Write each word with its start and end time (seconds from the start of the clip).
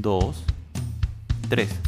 2, 0.00 0.44
3. 1.50 1.80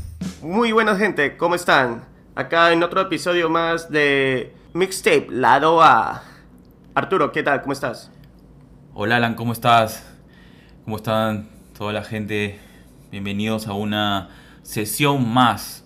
Muy 0.43 0.73
buenas 0.73 0.98
gente, 0.98 1.39
¿cómo 1.39 1.55
están? 1.55 2.05
Acá 2.35 2.73
en 2.73 2.83
otro 2.83 3.01
episodio 3.01 3.48
más 3.48 3.91
de 3.91 4.55
Mixtape, 4.75 5.29
lado 5.30 5.83
A. 5.83 6.23
Arturo, 6.95 7.33
¿qué 7.33 7.43
tal? 7.43 7.62
¿Cómo 7.62 7.73
estás? 7.73 8.11
Hola 8.93 9.16
Alan, 9.16 9.35
¿cómo 9.35 9.55
estás? 9.55 10.07
¿Cómo 10.85 10.97
están 10.97 11.48
toda 11.77 11.95
la 11.95 12.05
gente? 12.05 12.61
Bienvenidos 13.11 13.66
a 13.66 13.73
una 13.73 14.29
sesión 14.63 15.27
más. 15.33 15.83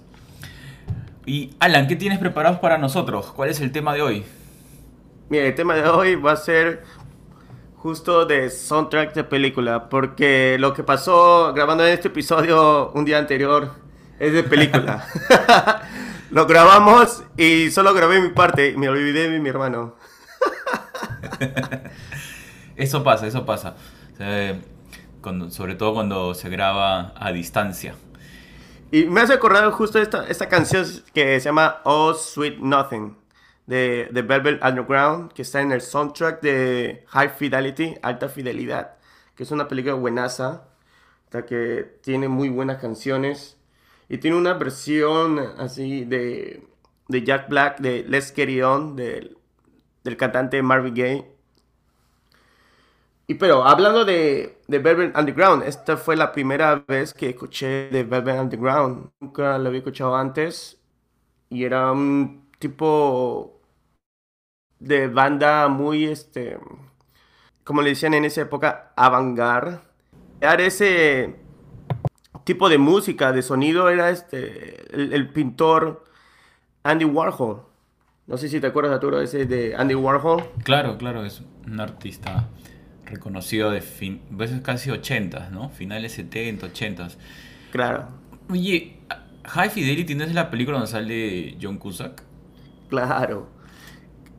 Y 1.27 1.55
Alan, 1.61 1.87
¿qué 1.87 1.95
tienes 1.95 2.19
preparados 2.19 2.59
para 2.59 2.77
nosotros? 2.77 3.27
¿Cuál 3.27 3.51
es 3.51 3.61
el 3.61 3.71
tema 3.71 3.95
de 3.95 4.03
hoy? 4.03 4.25
Mira, 5.29 5.45
el 5.45 5.55
tema 5.55 5.75
de 5.77 5.89
hoy 5.89 6.17
va 6.17 6.33
a 6.33 6.37
ser 6.37 6.83
justo 7.87 8.27
de 8.27 8.51
soundtrack 8.51 9.15
de 9.15 9.23
película, 9.23 9.89
porque 9.89 10.57
lo 10.59 10.75
que 10.75 10.83
pasó 10.83 11.53
grabando 11.55 11.87
en 11.87 11.93
este 11.93 12.09
episodio 12.09 12.91
un 12.91 13.05
día 13.05 13.17
anterior 13.17 13.71
es 14.19 14.33
de 14.33 14.43
película. 14.43 15.07
lo 16.33 16.47
grabamos 16.49 17.23
y 17.37 17.71
solo 17.71 17.95
grabé 17.95 18.21
mi 18.21 18.31
parte 18.31 18.75
me 18.77 18.89
olvidé 18.89 19.31
de 19.31 19.39
mi 19.39 19.49
hermano. 19.49 19.95
eso 22.77 23.05
pasa, 23.05 23.29
eso 23.29 23.47
pasa. 23.47 23.77
Eh, 24.19 24.61
cuando- 25.21 25.53
sobre 25.53 25.77
todo 25.77 25.95
cuando 25.95 26.35
se 26.35 26.49
graba 26.49 27.13
a 27.15 27.31
distancia. 27.31 27.95
Y 28.91 29.05
me 29.05 29.21
hace 29.21 29.35
acordar 29.35 29.71
justo 29.71 30.01
esta, 30.01 30.27
esta 30.27 30.49
canción 30.49 30.85
que 31.15 31.39
se 31.39 31.45
llama 31.45 31.83
Oh 31.85 32.15
Sweet 32.15 32.59
Nothing 32.59 33.26
de, 33.67 34.09
de 34.13 34.23
Velvet 34.23 34.63
Underground, 34.65 35.33
que 35.33 35.43
está 35.43 35.61
en 35.61 35.73
el 35.73 35.81
soundtrack 35.81 36.41
de 36.43 37.05
High 37.09 37.31
Fidelity, 37.31 37.97
Alta 38.03 38.29
Fidelidad, 38.29 38.97
que 39.35 39.43
es 39.43 39.51
una 39.51 39.69
película 39.69 39.95
buenaza, 39.95 40.65
que 41.45 41.99
tiene 42.03 42.29
muy 42.29 42.49
buenas 42.49 42.79
canciones. 42.79 43.59
Y 44.09 44.19
tiene 44.19 44.37
una 44.37 44.55
versión 44.55 45.39
así 45.59 46.05
de, 46.05 46.67
de 47.09 47.25
Jack 47.25 47.49
Black, 47.49 47.81
de 47.81 48.05
Let's 48.09 48.33
Get 48.35 48.49
It 48.49 48.63
On, 48.63 48.97
del, 48.97 49.37
del 50.05 50.17
cantante 50.17 50.63
Marvin 50.63 50.95
Gaye. 50.95 51.27
Y 53.27 53.35
pero 53.35 53.65
hablando 53.65 54.05
de, 54.05 54.61
de 54.69 54.79
Velvet 54.79 55.17
Underground, 55.17 55.65
esta 55.65 55.97
fue 55.97 56.15
la 56.17 56.31
primera 56.31 56.85
vez 56.87 57.13
que 57.13 57.31
escuché 57.31 57.89
de 57.91 58.05
Velvet 58.05 58.39
Underground. 58.41 59.11
Nunca 59.21 59.59
lo 59.59 59.69
había 59.69 59.79
escuchado 59.79 60.15
antes. 60.15 60.81
Y 61.51 61.65
era 61.65 61.91
un 61.93 62.49
tipo 62.59 63.56
de 64.79 65.09
banda 65.09 65.69
muy, 65.69 66.05
este, 66.05 66.59
como 67.65 67.83
le 67.83 67.91
decían 67.91 68.15
en 68.15 68.25
esa 68.25 68.43
época, 68.43 68.93
avant-garde. 68.97 69.81
Era 70.41 70.63
ese 70.63 71.37
tipo 72.45 72.69
de 72.69 72.79
música, 72.79 73.33
de 73.33 73.43
sonido, 73.43 73.89
era 73.89 74.11
este, 74.11 74.95
el, 74.95 75.13
el 75.13 75.29
pintor 75.31 76.05
Andy 76.83 77.05
Warhol. 77.05 77.63
No 78.27 78.37
sé 78.37 78.49
si 78.49 78.61
te 78.61 78.67
acuerdas, 78.67 78.93
Arturo, 78.93 79.21
ese 79.21 79.47
de 79.47 79.75
Andy 79.77 79.95
Warhol. 79.95 80.43
Claro, 80.65 80.99
claro, 80.99 81.25
es 81.25 81.43
un 81.67 81.81
artista 81.81 82.49
reconocido 83.05 83.71
de 83.71 83.81
fin, 83.81 84.21
veces 84.31 84.61
casi 84.63 84.91
80, 84.91 85.51
¿no? 85.51 85.71
Finales 85.71 86.13
70, 86.13 86.67
80. 86.67 87.09
Claro, 87.71 88.09
Oye, 88.49 88.99
High 89.45 89.71
Fidelity 89.71 90.15
no 90.15 90.25
es 90.25 90.35
la 90.35 90.51
película 90.51 90.79
donde 90.79 90.91
sale 90.91 91.57
John 91.61 91.79
Cusack. 91.79 92.23
claro. 92.89 93.49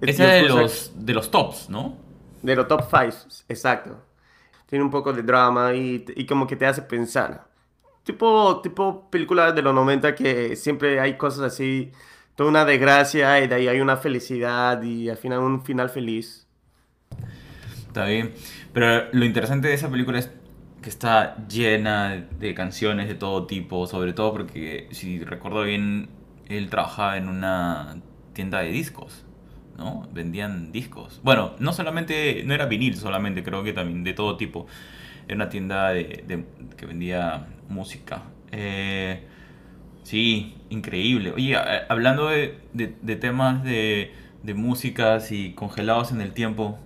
Esa 0.02 0.38
es 0.38 0.44
de 0.44 0.50
los, 0.50 0.92
de 0.96 1.14
los 1.14 1.32
tops, 1.32 1.70
¿no? 1.70 1.98
De 2.42 2.56
los 2.56 2.68
top 2.68 2.84
5, 2.90 3.44
exacto. 3.50 4.04
Tiene 4.68 4.84
un 4.84 4.92
poco 4.92 5.14
de 5.14 5.24
drama 5.24 5.74
y, 5.74 6.06
y 6.16 6.26
como 6.26 6.46
que 6.46 6.56
te 6.56 6.66
hace 6.66 6.82
pensar. 6.82 7.48
Tipo, 8.04 8.62
tipo 8.62 9.10
películas 9.10 9.54
de 9.56 9.62
los 9.62 9.74
90 9.74 10.16
que 10.16 10.56
siempre 10.56 11.00
hay 11.00 11.18
cosas 11.18 11.54
así, 11.54 11.92
toda 12.36 12.50
una 12.50 12.64
desgracia 12.66 13.42
y 13.42 13.48
de 13.48 13.56
ahí 13.56 13.68
hay 13.68 13.82
una 13.82 13.98
felicidad 13.98 14.82
y 14.82 15.10
al 15.10 15.18
final 15.18 15.40
un 15.40 15.64
final 15.64 15.90
feliz. 15.90 16.48
Está 17.88 18.06
bien. 18.06 18.34
Pero 18.74 19.10
lo 19.12 19.26
interesante 19.26 19.68
de 19.70 19.74
esa 19.74 19.90
película 19.90 20.20
es 20.20 20.32
que 20.82 20.90
está 20.90 21.36
llena 21.48 22.28
de 22.40 22.54
canciones 22.54 23.08
de 23.08 23.16
todo 23.16 23.48
tipo, 23.48 23.88
sobre 23.88 24.14
todo 24.14 24.32
porque, 24.32 24.88
si 24.92 25.24
recuerdo 25.24 25.64
bien, 25.64 26.10
él 26.48 26.70
trabajaba 26.70 27.18
en 27.18 27.28
una 27.28 27.98
tienda 28.34 28.60
de 28.60 28.70
discos, 28.70 29.26
¿no? 29.78 30.08
Vendían 30.14 30.72
discos. 30.72 31.20
Bueno, 31.24 31.54
no 31.60 31.74
solamente, 31.74 32.44
no 32.46 32.54
era 32.54 32.66
vinil 32.66 32.96
solamente, 32.98 33.44
creo 33.44 33.64
que 33.64 33.74
también 33.74 34.04
de 34.04 34.14
todo 34.14 34.38
tipo. 34.38 34.68
Era 35.28 35.36
una 35.36 35.50
tienda 35.50 35.90
de, 35.92 36.24
de- 36.28 36.46
que 36.78 36.86
vendía 36.86 37.48
música. 37.70 38.24
Eh, 38.52 39.24
sí, 40.04 40.56
increíble. 40.70 41.32
Oye, 41.34 41.56
a- 41.56 41.86
hablando 41.90 42.28
de, 42.30 42.58
temas 43.22 43.64
de, 43.64 44.14
de 44.44 44.54
músicas 44.54 45.32
y 45.32 45.54
congelados 45.54 46.12
en 46.12 46.22
el 46.22 46.34
tiempo, 46.34 46.80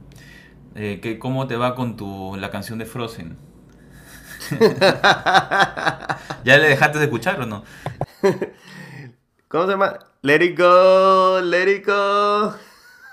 eh, 0.76 1.00
¿qué- 1.02 1.20
¿cómo 1.20 1.48
te 1.48 1.56
va 1.58 1.76
con 1.76 1.98
tu, 1.98 2.36
la 2.38 2.52
canción 2.52 2.80
de 2.80 2.86
Frozen? 2.86 3.38
¿Ya 6.44 6.58
le 6.58 6.70
dejaste 6.70 6.98
de 7.00 7.06
escuchar 7.06 7.40
o 7.42 7.46
no? 7.46 7.64
¿Cómo 9.48 9.66
se 9.66 9.72
llama? 9.72 10.00
Let 10.22 10.42
it 10.44 10.58
go, 10.58 11.42
let 11.44 11.68
it 11.68 11.86
go. 11.86 12.54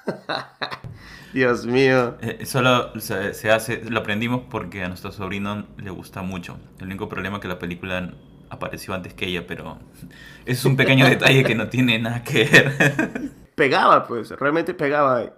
Dios 1.33 1.67
mío. 1.67 2.17
Eh, 2.21 2.47
solo 2.47 2.99
se, 3.01 3.35
se 3.35 3.51
hace, 3.51 3.83
lo 3.89 4.01
aprendimos 4.01 4.43
porque 4.51 4.83
a 4.83 4.89
nuestro 4.89 5.13
sobrino 5.13 5.67
le 5.77 5.91
gusta 5.91 6.23
mucho. 6.23 6.59
El 6.79 6.87
único 6.87 7.09
problema 7.09 7.37
es 7.37 7.43
que 7.43 7.49
la 7.49 7.59
película 7.59 8.15
apareció 8.51 8.95
antes 8.95 9.15
que 9.15 9.27
ella, 9.27 9.47
pero 9.47 9.79
es 10.47 10.65
un 10.65 10.77
pequeño 10.77 11.07
detalle 11.07 11.45
que 11.45 11.55
no 11.55 11.69
tiene 11.69 11.99
nada 11.99 12.23
que 12.25 12.45
ver. 12.45 13.33
Pegaba, 13.55 14.07
pues, 14.07 14.31
realmente 14.31 14.73
pegaba. 14.75 15.33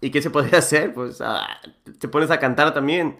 ¿Y 0.00 0.10
qué 0.10 0.22
se 0.22 0.30
podía 0.30 0.58
hacer? 0.58 0.92
Pues 0.94 1.20
ah, 1.20 1.46
te 1.98 2.08
pones 2.08 2.30
a 2.30 2.38
cantar 2.38 2.72
también. 2.74 3.18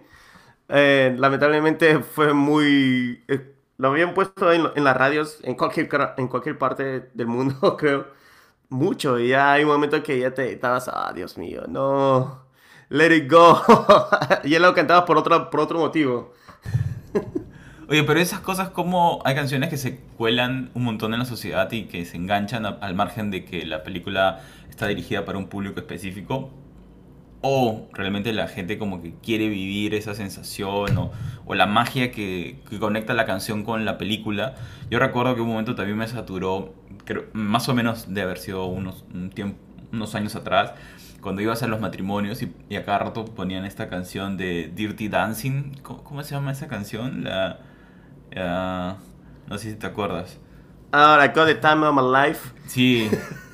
Eh, 0.69 1.15
lamentablemente 1.17 1.99
fue 1.99 2.33
muy... 2.33 3.23
eh, 3.27 3.53
lo 3.77 3.89
habían 3.89 4.13
puesto 4.13 4.51
en, 4.51 4.67
en 4.75 4.83
las 4.83 4.97
radios, 4.97 5.39
en 5.43 5.55
cualquier, 5.55 5.89
en 6.17 6.27
cualquier 6.27 6.57
parte 6.57 7.09
del 7.13 7.27
mundo, 7.27 7.77
creo. 7.77 8.07
Mucho. 8.69 9.19
Y 9.19 9.29
ya 9.29 9.53
hay 9.53 9.63
un 9.63 9.69
momento 9.69 10.01
que 10.03 10.19
ya 10.19 10.33
te 10.33 10.51
estabas, 10.51 10.89
ah, 10.89 11.11
Dios 11.15 11.37
mío, 11.37 11.63
no. 11.67 12.45
Let 12.89 13.15
it 13.15 13.31
go. 13.31 13.61
y 14.43 14.57
lo 14.59 14.73
cantaba 14.73 15.05
por 15.05 15.17
otro, 15.17 15.49
por 15.49 15.61
otro 15.61 15.79
motivo. 15.79 16.33
Oye, 17.89 18.03
pero 18.03 18.19
esas 18.19 18.41
cosas 18.41 18.69
como 18.69 19.21
hay 19.23 19.33
canciones 19.35 19.69
que 19.69 19.77
se 19.77 19.99
cuelan 20.17 20.71
un 20.73 20.83
montón 20.83 21.13
en 21.13 21.19
la 21.19 21.25
sociedad 21.25 21.71
y 21.71 21.85
que 21.85 22.03
se 22.03 22.17
enganchan 22.17 22.65
al 22.65 22.95
margen 22.95 23.31
de 23.31 23.45
que 23.45 23.65
la 23.65 23.83
película 23.83 24.41
está 24.69 24.87
dirigida 24.87 25.23
para 25.23 25.37
un 25.37 25.47
público 25.47 25.79
específico. 25.79 26.51
O 27.49 27.87
realmente 27.93 28.33
la 28.33 28.49
gente 28.49 28.77
como 28.77 29.01
que 29.01 29.13
quiere 29.23 29.47
vivir 29.47 29.95
esa 29.95 30.13
sensación 30.13 30.97
o, 30.97 31.11
o 31.45 31.55
la 31.55 31.65
magia 31.65 32.11
que, 32.11 32.59
que 32.69 32.77
conecta 32.77 33.13
la 33.13 33.25
canción 33.25 33.63
con 33.63 33.85
la 33.85 33.97
película. 33.97 34.55
Yo 34.91 34.99
recuerdo 34.99 35.33
que 35.33 35.39
un 35.39 35.47
momento 35.47 35.73
también 35.73 35.97
me 35.97 36.09
saturó, 36.09 36.73
creo, 37.05 37.27
más 37.31 37.69
o 37.69 37.73
menos 37.73 38.13
de 38.13 38.21
haber 38.21 38.37
sido 38.37 38.65
unos, 38.65 39.05
un 39.13 39.29
tiempo, 39.29 39.57
unos 39.93 40.13
años 40.13 40.35
atrás, 40.35 40.73
cuando 41.21 41.41
ibas 41.41 41.63
a 41.63 41.67
los 41.67 41.79
matrimonios 41.79 42.41
y, 42.41 42.53
y 42.67 42.75
a 42.75 42.83
cada 42.83 42.99
rato 42.99 43.23
ponían 43.23 43.63
esta 43.63 43.87
canción 43.87 44.35
de 44.35 44.69
Dirty 44.75 45.07
Dancing. 45.07 45.71
¿Cómo, 45.83 46.03
cómo 46.03 46.23
se 46.23 46.35
llama 46.35 46.51
esa 46.51 46.67
canción? 46.67 47.23
La, 47.23 47.59
ah, 48.35 48.97
no 49.47 49.57
sé 49.57 49.71
si 49.71 49.77
te 49.77 49.87
acuerdas. 49.87 50.37
Ahora, 50.91 51.23
I 51.23 51.29
got 51.29 51.47
the 51.47 51.55
time 51.55 51.85
of 51.85 51.95
my 51.95 52.01
life. 52.01 52.51
Sí, 52.65 53.09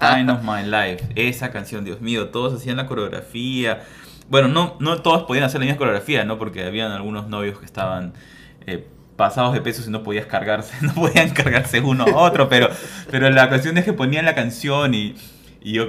Time 0.00 0.32
of 0.32 0.42
My 0.42 0.62
Life. 0.64 1.08
Esa 1.14 1.50
canción, 1.50 1.84
Dios 1.84 2.00
mío, 2.00 2.28
todos 2.28 2.54
hacían 2.54 2.76
la 2.76 2.86
coreografía. 2.86 3.82
Bueno, 4.28 4.48
no, 4.48 4.76
no 4.80 5.02
todos 5.02 5.24
podían 5.24 5.44
hacer 5.44 5.60
la 5.60 5.66
misma 5.66 5.78
coreografía, 5.78 6.24
¿no? 6.24 6.38
Porque 6.38 6.64
habían 6.64 6.92
algunos 6.92 7.28
novios 7.28 7.58
que 7.58 7.64
estaban 7.64 8.12
eh, 8.66 8.86
pasados 9.16 9.52
de 9.52 9.60
pesos 9.60 9.88
y 9.88 9.90
no 9.90 10.02
podías 10.02 10.26
cargarse, 10.26 10.74
no 10.86 10.94
podían 10.94 11.30
cargarse 11.30 11.80
uno 11.80 12.04
a 12.04 12.16
otro, 12.16 12.48
pero, 12.48 12.68
pero 13.10 13.28
la 13.30 13.48
cuestión 13.48 13.76
es 13.76 13.84
que 13.84 13.92
ponían 13.92 14.24
la 14.24 14.34
canción 14.34 14.94
y, 14.94 15.16
yo 15.62 15.88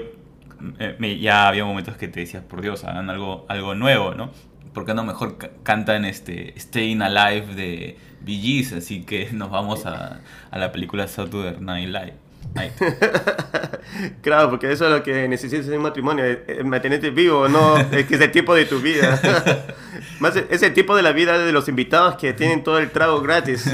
me, 0.97 1.19
ya 1.19 1.47
había 1.47 1.63
momentos 1.63 1.95
que 1.95 2.07
te 2.07 2.21
decías, 2.21 2.43
por 2.43 2.61
Dios, 2.61 2.83
hagan 2.83 3.09
algo, 3.09 3.45
algo 3.47 3.75
nuevo, 3.75 4.15
¿no? 4.15 4.31
¿Por 4.73 4.85
qué 4.85 4.93
no 4.93 5.03
mejor 5.03 5.37
cantan 5.63 6.05
este 6.05 6.53
Staying 6.59 7.01
Alive 7.01 7.55
de 7.55 7.97
Bee? 8.21 8.67
Así 8.75 9.03
que 9.03 9.29
nos 9.31 9.49
vamos 9.49 9.85
a, 9.85 10.21
a 10.51 10.57
la 10.57 10.71
película 10.71 11.07
Saturday 11.07 11.57
Night 11.59 11.87
Live. 11.87 12.28
claro, 14.21 14.49
porque 14.49 14.71
eso 14.71 14.85
es 14.85 14.91
lo 14.91 15.03
que 15.03 15.27
necesitas 15.27 15.67
en 15.67 15.75
un 15.75 15.83
matrimonio, 15.83 16.23
mantenerte 16.65 17.09
vivo, 17.09 17.47
no 17.47 17.77
es 17.91 18.05
que 18.05 18.15
es 18.15 18.21
el 18.21 18.31
tipo 18.31 18.55
de 18.55 18.65
tu 18.65 18.79
vida. 18.79 19.19
Más 20.19 20.35
es 20.35 20.63
el 20.63 20.73
tipo 20.73 20.95
de 20.95 21.01
la 21.01 21.11
vida 21.11 21.37
de 21.37 21.51
los 21.51 21.67
invitados 21.69 22.15
que 22.15 22.33
tienen 22.33 22.63
todo 22.63 22.79
el 22.79 22.91
trago 22.91 23.21
gratis. 23.21 23.65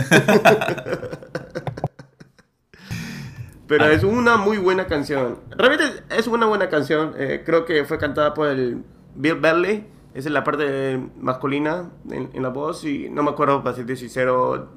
Pero 3.68 3.86
es 3.88 4.04
una 4.04 4.38
muy 4.38 4.58
buena 4.58 4.86
canción. 4.86 5.40
Realmente 5.58 6.04
es 6.12 6.28
una 6.28 6.46
buena 6.46 6.70
canción. 6.70 7.14
Eh, 7.18 7.42
creo 7.44 7.66
que 7.66 7.84
fue 7.86 7.98
cantada 7.98 8.36
por 8.36 8.48
el 8.48 8.84
Bill 9.16 9.36
Berley. 9.36 9.88
Esa 10.14 10.30
es 10.30 10.34
la 10.34 10.44
parte 10.44 11.00
masculina 11.20 11.90
en, 12.12 12.44
la 12.44 12.50
voz. 12.50 12.86
Y 12.86 13.10
no 13.10 13.24
me 13.24 13.32
acuerdo, 13.32 13.64
para 13.64 13.76
ser 13.76 13.98
sincero, 13.98 14.70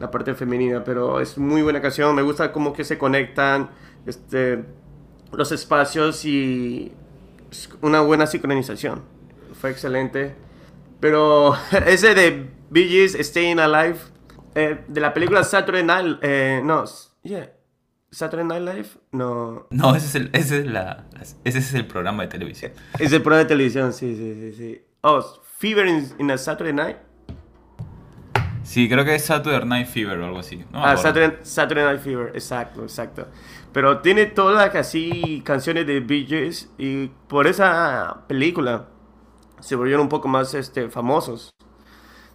la 0.00 0.10
parte 0.10 0.34
femenina. 0.34 0.84
Pero 0.84 1.20
es 1.20 1.38
muy 1.38 1.62
buena 1.62 1.80
canción. 1.80 2.14
Me 2.14 2.22
gusta 2.22 2.52
cómo 2.52 2.72
que 2.72 2.84
se 2.84 2.98
conectan 2.98 3.70
este, 4.06 4.64
los 5.32 5.52
espacios 5.52 6.24
y 6.24 6.92
una 7.80 8.00
buena 8.00 8.26
sincronización. 8.26 9.02
Fue 9.60 9.70
excelente. 9.70 10.34
Pero 11.00 11.54
ese 11.86 12.14
de 12.14 12.50
Bee 12.70 12.88
Gees, 12.88 13.16
Staying 13.18 13.60
Alive, 13.60 13.98
eh, 14.54 14.84
de 14.86 15.00
la 15.00 15.12
película 15.12 15.44
Saturday 15.44 15.84
Night, 15.84 16.18
eh, 16.22 16.60
no, 16.64 16.84
yeah, 17.22 17.50
Saturday 18.14 18.46
Night 18.46 18.62
Live, 18.62 18.88
no. 19.12 19.66
No, 19.70 19.96
ese 19.96 20.06
es 20.06 20.14
el, 20.14 20.30
ese 20.32 20.60
es 20.60 20.66
la, 20.66 21.06
ese 21.44 21.58
es 21.58 21.74
el 21.74 21.86
programa 21.86 22.22
de 22.22 22.28
televisión. 22.28 22.72
Es 22.98 23.12
el 23.12 23.20
programa 23.22 23.42
de 23.42 23.48
televisión, 23.48 23.92
sí, 23.92 24.14
sí, 24.16 24.34
sí. 24.34 24.52
sí. 24.56 24.82
Oh, 25.02 25.22
Fever 25.58 25.86
in, 25.86 26.30
a 26.30 26.38
Saturday 26.38 26.72
Night. 26.72 26.96
Sí, 28.64 28.88
creo 28.88 29.04
que 29.04 29.14
es 29.14 29.24
Saturday 29.26 29.66
Night 29.66 29.86
Fever 29.86 30.18
o 30.18 30.24
algo 30.24 30.38
así. 30.38 30.64
ah, 30.72 30.96
Saturday, 30.96 31.38
Saturday, 31.42 31.84
Night 31.84 32.00
Fever, 32.00 32.30
exacto, 32.34 32.82
exacto. 32.82 33.28
Pero 33.72 33.98
tiene 33.98 34.26
todas 34.26 34.74
así 34.74 35.42
canciones 35.44 35.86
de 35.86 36.00
Bee 36.00 36.26
Gees 36.26 36.70
y 36.78 37.08
por 37.28 37.46
esa 37.46 38.22
película 38.26 38.86
se 39.60 39.76
volvieron 39.76 40.02
un 40.02 40.08
poco 40.08 40.28
más 40.28 40.54
este, 40.54 40.88
famosos. 40.88 41.54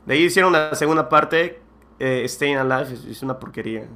De 0.06 0.14
ahí 0.14 0.24
hicieron 0.26 0.52
una 0.52 0.76
segunda 0.76 1.10
parte, 1.10 1.62
eh, 1.98 2.24
Staying 2.28 2.58
Alive, 2.58 2.94
es 3.10 3.24
una 3.24 3.40
porquería. 3.40 3.88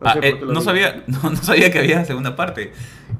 No, 0.00 0.10
ah, 0.10 0.18
eh, 0.22 0.40
sabía, 0.60 1.02
no, 1.06 1.34
sabía 1.36 1.72
que 1.72 1.80
había 1.80 2.04
segunda 2.04 2.36
parte. 2.36 2.72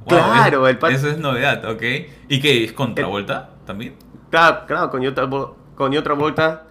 claro, 0.06 0.68
el 0.68 0.78
Eso 0.90 1.08
es 1.08 1.18
novedad, 1.18 1.68
ok. 1.68 1.82
¿Y 2.28 2.40
qué 2.40 2.64
es 2.64 2.72
Contravolta 2.72 3.50
también? 3.66 3.96
Claro, 4.30 4.66
claro, 4.66 4.90
con 4.90 5.04
otra, 5.04 5.28
con 5.74 5.96
otra 5.96 6.14
vuelta. 6.14 6.66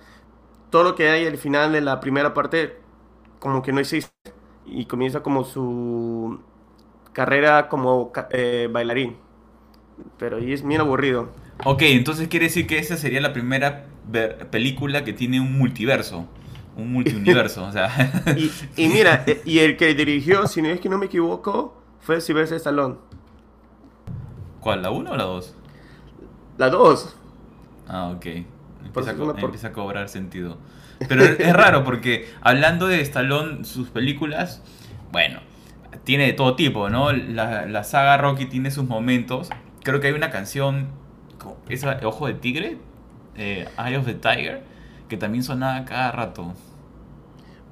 Todo 0.74 0.81
lo 0.81 0.96
que 0.96 1.08
hay 1.08 1.28
al 1.28 1.38
final 1.38 1.72
de 1.72 1.81
la 1.81 2.00
primera 2.00 2.34
parte, 2.34 2.78
como 3.38 3.62
que 3.62 3.72
no 3.72 3.80
existe. 3.80 4.12
Y 4.66 4.86
comienza 4.86 5.22
como 5.22 5.44
su 5.44 6.40
carrera 7.12 7.70
como 7.70 8.12
eh, 8.31 8.68
bailarín. 8.72 9.16
Pero 10.18 10.38
ahí 10.38 10.52
es 10.52 10.66
bien 10.66 10.81
aburrido. 10.81 11.30
Ok, 11.64 11.84
entonces 11.84 12.28
quiere 12.28 12.48
decir 12.48 12.66
que 12.66 12.80
esa 12.80 12.98
sería 12.98 13.22
la 13.22 13.34
primera 13.34 13.86
película 14.50 15.04
que 15.04 15.14
tiene 15.14 15.40
un 15.40 15.56
multiverso 15.60 16.28
un 16.75 16.92
multiuniverso, 16.92 17.66
o 17.66 17.72
sea. 17.72 17.92
y, 18.75 18.88
mira, 18.88 19.24
eh, 19.28 19.44
y 19.46 19.60
el 19.60 19.78
que 19.78 19.94
dirigió, 19.94 20.48
si 20.48 20.64
no 20.64 20.70
es 20.70 20.80
que 20.80 20.90
no 20.90 20.98
me 20.98 21.06
equivoco, 21.06 21.80
fue 22.00 22.20
Sylvester 22.20 22.56
Stallone. 22.56 22.96
¿Cuál, 24.60 24.81
la 24.81 24.90
1 24.90 25.12
o 25.12 25.16
la 25.16 25.24
2? 25.24 25.56
La 26.58 26.70
2. 26.72 27.16
Ah, 27.88 28.12
ok. 28.16 28.25
Empieza, 28.85 29.68
a, 29.68 29.71
cobrar 29.74 30.09
sentido. 30.09 30.57
Pero 31.07 31.24
es 31.24 31.53
raro 31.53 31.83
porque 31.83 32.30
hablando 32.41 32.88
de 32.88 33.01
Stallone, 33.01 33.65
sus 33.65 33.89
películas, 33.89 34.62
bueno, 35.12 35.39
tiene 36.03 36.25
de 36.25 36.33
todo 36.33 36.56
tipo, 36.56 36.89
¿no? 36.89 37.12
La, 37.12 37.83
saga 37.83 38.18
Rocky 38.18 38.45
tiene 38.45 38.71
sus 38.71 38.85
momentos. 38.85 39.50
Creo 39.83 40.00
que 40.00 40.07
hay 40.07 40.13
una 40.13 40.30
canción, 40.30 40.88
esa 41.69 42.00
Ojo 42.03 42.27
de 42.27 42.33
Tigre, 42.33 42.77
eh, 43.35 43.68
Eye 43.77 43.97
of 43.97 44.06
the 44.06 44.13
Tiger, 44.13 44.63
que 45.07 45.18
también 45.18 45.44
sonaba 45.44 45.86
cada 45.86 46.12
rato. 46.12 46.53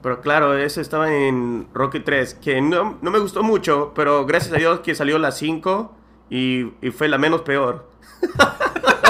Pero 0.01 0.21
claro, 0.21 0.57
eso 0.57 0.81
estaba 0.81 1.13
en 1.13 1.67
Rocky 1.73 1.99
3, 1.99 2.33
que 2.35 2.59
no, 2.61 2.97
me 3.01 3.19
gustó 3.19 3.43
mucho, 3.43 3.91
pero 3.95 4.25
gracias 4.25 4.53
a 4.55 4.57
Dios 4.57 4.79
que 4.79 4.95
salió 4.95 5.19
la 5.19 5.31
5 5.31 5.95
y, 6.29 6.63
fue 6.91 7.07
la 7.07 7.17
menos 7.17 7.41
peor. 7.41 7.89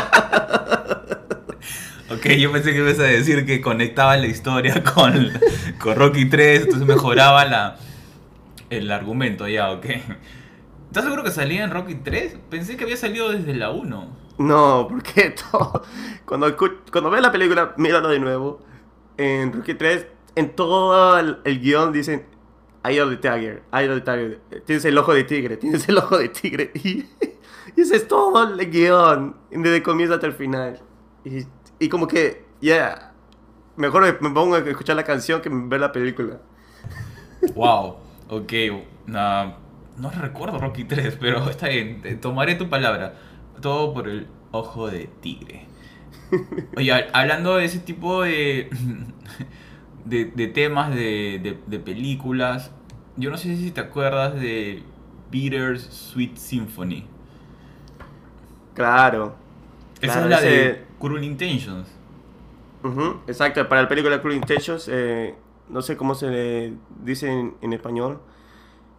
ok, 2.13 2.25
yo 2.37 2.51
pensé 2.51 2.71
que 2.71 2.79
ibas 2.79 2.99
a 2.99 3.03
decir 3.03 3.45
que 3.45 3.61
conectaba 3.61 4.17
la 4.17 4.27
historia 4.27 4.83
con, 4.95 5.31
con 5.79 5.95
Rocky 5.95 6.25
3, 6.25 6.63
entonces 6.63 6.87
mejoraba 6.87 7.77
el 8.69 8.91
argumento, 8.91 9.47
ya, 9.47 9.71
ok. 9.71 9.85
¿Estás 10.87 11.05
seguro 11.05 11.23
que 11.23 11.31
salía 11.31 11.63
en 11.63 11.71
Rocky 11.71 11.95
3? 11.95 12.37
Pensé 12.49 12.75
que 12.75 12.83
había 12.83 12.97
salido 12.97 13.29
desde 13.29 13.53
la 13.53 13.71
1. 13.71 14.17
No, 14.39 14.87
porque 14.89 15.33
todo, 15.51 15.83
cuando, 16.25 16.55
cuando 16.91 17.09
ves 17.09 17.21
la 17.21 17.31
película, 17.31 17.73
míralo 17.77 18.09
de 18.09 18.19
nuevo. 18.19 18.59
En 19.17 19.53
Rocky 19.53 19.73
3, 19.75 20.07
en 20.35 20.55
todo 20.55 21.17
el, 21.17 21.59
guion 21.61 21.91
dicen 21.93 22.25
Eye 22.83 23.01
of 23.01 23.09
the 23.09 23.17
Tiger, 23.17 23.61
Eye 23.71 23.89
of 23.89 24.01
the 24.03 24.11
Tiger. 24.11 24.41
Tienes 24.65 24.83
el 24.85 24.97
ojo 24.97 25.13
de 25.13 25.23
tigre, 25.23 25.57
tienes 25.57 25.87
el 25.87 25.97
ojo 25.97 26.17
de 26.17 26.29
tigre. 26.29 26.71
Y, 27.73 27.81
ese 27.81 27.95
es 27.95 28.07
todo 28.07 28.43
el 28.43 28.69
guion, 28.69 29.37
desde 29.49 29.77
el 29.77 29.83
comienzo 29.83 30.15
hasta 30.15 30.27
el 30.27 30.33
final. 30.33 30.81
Y, 31.23 31.45
y 31.81 31.89
como 31.89 32.07
que, 32.07 32.45
ya, 32.61 33.11
mejor 33.75 34.03
me, 34.21 34.29
pongo 34.29 34.53
a 34.53 34.59
escuchar 34.59 34.95
la 34.95 35.03
canción 35.03 35.41
que 35.41 35.49
ver 35.51 35.79
la 35.79 35.91
película. 35.91 36.37
Wow, 37.55 37.97
ok. 38.29 38.53
no 39.07 40.09
recuerdo 40.11 40.59
Rocky 40.59 40.83
3, 40.83 41.17
pero 41.19 41.49
está 41.49 41.69
bien, 41.69 42.21
tomaré 42.21 42.53
tu 42.53 42.69
palabra 42.69 43.15
todo 43.61 43.95
por 43.95 44.07
el 44.07 44.27
ojo 44.51 44.91
de 44.91 45.09
tigre. 45.21 45.65
Oye, 46.77 46.91
hablando 47.13 47.57
de 47.57 47.65
ese 47.65 47.79
tipo 47.79 48.21
de, 48.21 48.69
de, 50.05 50.47
temas 50.53 50.93
de, 50.93 51.57
de, 51.65 51.79
películas, 51.79 52.69
yo 53.17 53.31
no 53.31 53.37
sé 53.37 53.57
si 53.57 53.71
te 53.71 53.81
acuerdas 53.81 54.35
de 54.35 54.83
Peter's 55.31 55.81
Sweet 55.81 56.37
Symphony. 56.37 57.07
Claro. 58.75 59.35
Esa 59.99 60.21
es 60.21 60.29
la 60.29 60.41
de 60.41 60.90
Cruel 61.01 61.23
Intentions. 61.25 61.89
exacto, 63.27 63.67
para 63.67 63.81
la 63.81 63.87
película 63.89 64.21
Cruel 64.21 64.37
Intentions, 64.37 64.87
eh, 64.89 65.35
no 65.67 65.81
sé 65.81 65.97
cómo 65.97 66.15
se 66.15 66.29
le 66.29 66.73
dice 67.03 67.51
en 67.59 67.73
español. 67.73 68.21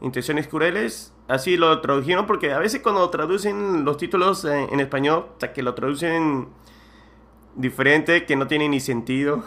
Intenciones 0.03 0.49
crueles 0.49 1.13
así 1.29 1.57
lo 1.57 1.81
tradujeron 1.81 2.27
porque 2.27 2.53
a 2.53 2.59
veces 2.59 2.83
cuando 2.83 3.09
traducen 3.11 3.85
los 3.85 3.97
títulos 3.97 4.45
en, 4.45 4.79
español, 4.81 5.27
o 5.37 5.41
sea, 5.41 5.53
que 5.53 5.63
lo 5.63 5.75
traducen 5.75 6.49
diferente, 7.57 8.27
que 8.27 8.37
no 8.37 8.47
tiene 8.47 8.69
ni 8.69 8.81
sentido. 8.81 9.45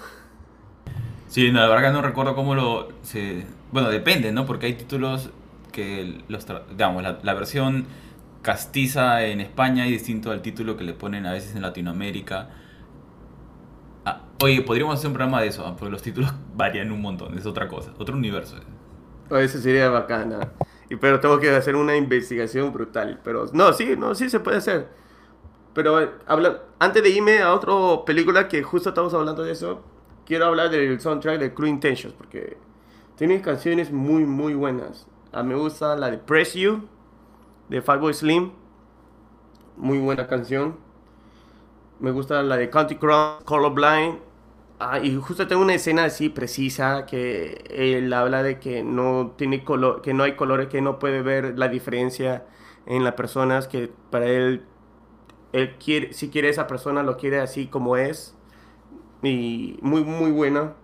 Sí, 1.27 1.51
la 1.51 1.67
verdad 1.67 1.89
que 1.89 1.93
no 1.93 2.01
recuerdo 2.01 2.35
cómo 2.35 2.55
lo... 2.55 2.89
Se... 3.03 3.45
Bueno, 3.71 3.89
depende, 3.89 4.31
¿no? 4.31 4.45
Porque 4.45 4.67
hay 4.67 4.73
títulos 4.73 5.29
que, 5.71 6.21
los 6.27 6.45
digamos, 6.71 7.03
la, 7.03 7.33
versión 7.33 7.85
castiza 8.45 9.25
en 9.25 9.41
España 9.41 9.85
es 9.85 9.91
distinto 9.91 10.29
al 10.29 10.43
título 10.43 10.77
que 10.77 10.83
le 10.83 10.93
ponen 10.93 11.25
a 11.25 11.33
veces 11.33 11.55
en 11.55 11.63
Latinoamérica. 11.63 12.49
Ah, 14.05 14.21
oye, 14.43 14.61
podríamos 14.61 14.93
hacer 14.93 15.07
un 15.07 15.13
programa 15.13 15.41
de 15.41 15.47
eso, 15.47 15.75
porque 15.79 15.91
los 15.91 16.03
títulos 16.03 16.31
varían 16.55 16.91
un 16.91 17.01
montón, 17.01 17.35
es 17.35 17.47
otra 17.47 17.67
cosa, 17.67 17.91
otro 17.97 18.15
universo. 18.15 18.57
Eso 19.31 19.57
sería 19.57 19.89
bacana. 19.89 20.51
Y, 20.91 20.95
pero 20.97 21.19
tengo 21.19 21.39
que 21.39 21.49
hacer 21.49 21.75
una 21.75 21.97
investigación 21.97 22.71
brutal. 22.71 23.19
Pero 23.23 23.47
no, 23.51 23.73
sí, 23.73 23.95
no, 23.97 24.13
sí 24.13 24.29
se 24.29 24.39
puede 24.39 24.57
hacer. 24.57 24.89
Pero 25.73 25.99
eh, 25.99 26.09
antes 26.77 27.01
de 27.01 27.09
irme 27.09 27.39
a 27.39 27.51
otra 27.51 27.73
película 28.05 28.47
que 28.47 28.61
justo 28.61 28.89
estamos 28.89 29.11
hablando 29.15 29.43
de 29.43 29.53
eso, 29.53 29.81
quiero 30.23 30.45
hablar 30.45 30.69
del 30.69 31.01
soundtrack 31.01 31.39
de 31.39 31.51
Crew 31.55 31.67
Intentions 31.67 32.13
porque 32.13 32.57
tiene 33.15 33.41
canciones 33.41 33.91
muy, 33.91 34.23
muy 34.23 34.53
buenas. 34.53 35.07
A 35.31 35.41
mí 35.41 35.49
me 35.49 35.59
gusta 35.59 35.95
la 35.95 36.11
de 36.11 36.19
Press 36.19 36.53
You 36.53 36.87
de 37.69 37.81
Fatboy 37.81 38.13
Slim, 38.13 38.51
muy 39.77 39.99
buena 39.99 40.27
canción. 40.27 40.75
Me 41.99 42.11
gusta 42.11 42.41
la 42.43 42.57
de 42.57 42.69
Country 42.69 42.97
Crown, 42.97 43.43
Colorblind 43.45 44.19
Ah, 44.79 44.99
y 44.99 45.15
justo 45.15 45.47
tengo 45.47 45.61
una 45.63 45.75
escena 45.75 46.05
así 46.05 46.29
precisa 46.29 47.05
que 47.05 47.63
él 47.71 48.13
habla 48.13 48.43
de 48.43 48.59
que 48.59 48.83
no 48.83 49.33
tiene 49.37 49.63
color, 49.63 50.01
que 50.01 50.13
no 50.13 50.23
hay 50.23 50.35
colores, 50.35 50.69
que 50.69 50.81
no 50.81 50.99
puede 50.99 51.21
ver 51.21 51.57
la 51.59 51.69
diferencia 51.69 52.45
en 52.85 53.03
las 53.03 53.15
personas, 53.15 53.67
que 53.67 53.91
para 54.11 54.27
él, 54.27 54.65
él 55.53 55.75
quiere, 55.77 56.13
si 56.13 56.29
quiere 56.29 56.49
esa 56.49 56.67
persona 56.67 57.03
lo 57.03 57.17
quiere 57.17 57.39
así 57.41 57.67
como 57.67 57.97
es 57.97 58.35
y 59.23 59.77
muy 59.81 60.03
muy 60.03 60.31
buena. 60.31 60.75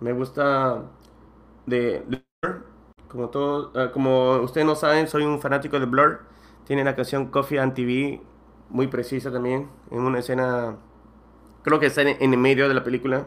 Me 0.00 0.12
gusta 0.12 0.82
de. 1.66 2.04
Como, 3.12 3.28
todo, 3.28 3.70
ah, 3.74 3.90
como 3.92 4.36
ustedes 4.38 4.66
no 4.66 4.74
saben, 4.74 5.06
soy 5.06 5.24
un 5.24 5.38
fanático 5.38 5.78
de 5.78 5.84
Blur. 5.84 6.22
Tiene 6.64 6.82
la 6.82 6.96
canción 6.96 7.26
Coffee 7.26 7.60
and 7.60 7.74
TV, 7.74 8.22
muy 8.70 8.86
precisa 8.86 9.30
también, 9.30 9.68
en 9.90 10.00
una 10.00 10.20
escena, 10.20 10.76
creo 11.62 11.78
que 11.78 11.86
está 11.86 12.00
en, 12.02 12.16
en 12.18 12.32
el 12.32 12.38
medio 12.38 12.68
de 12.68 12.74
la 12.74 12.82
película. 12.82 13.26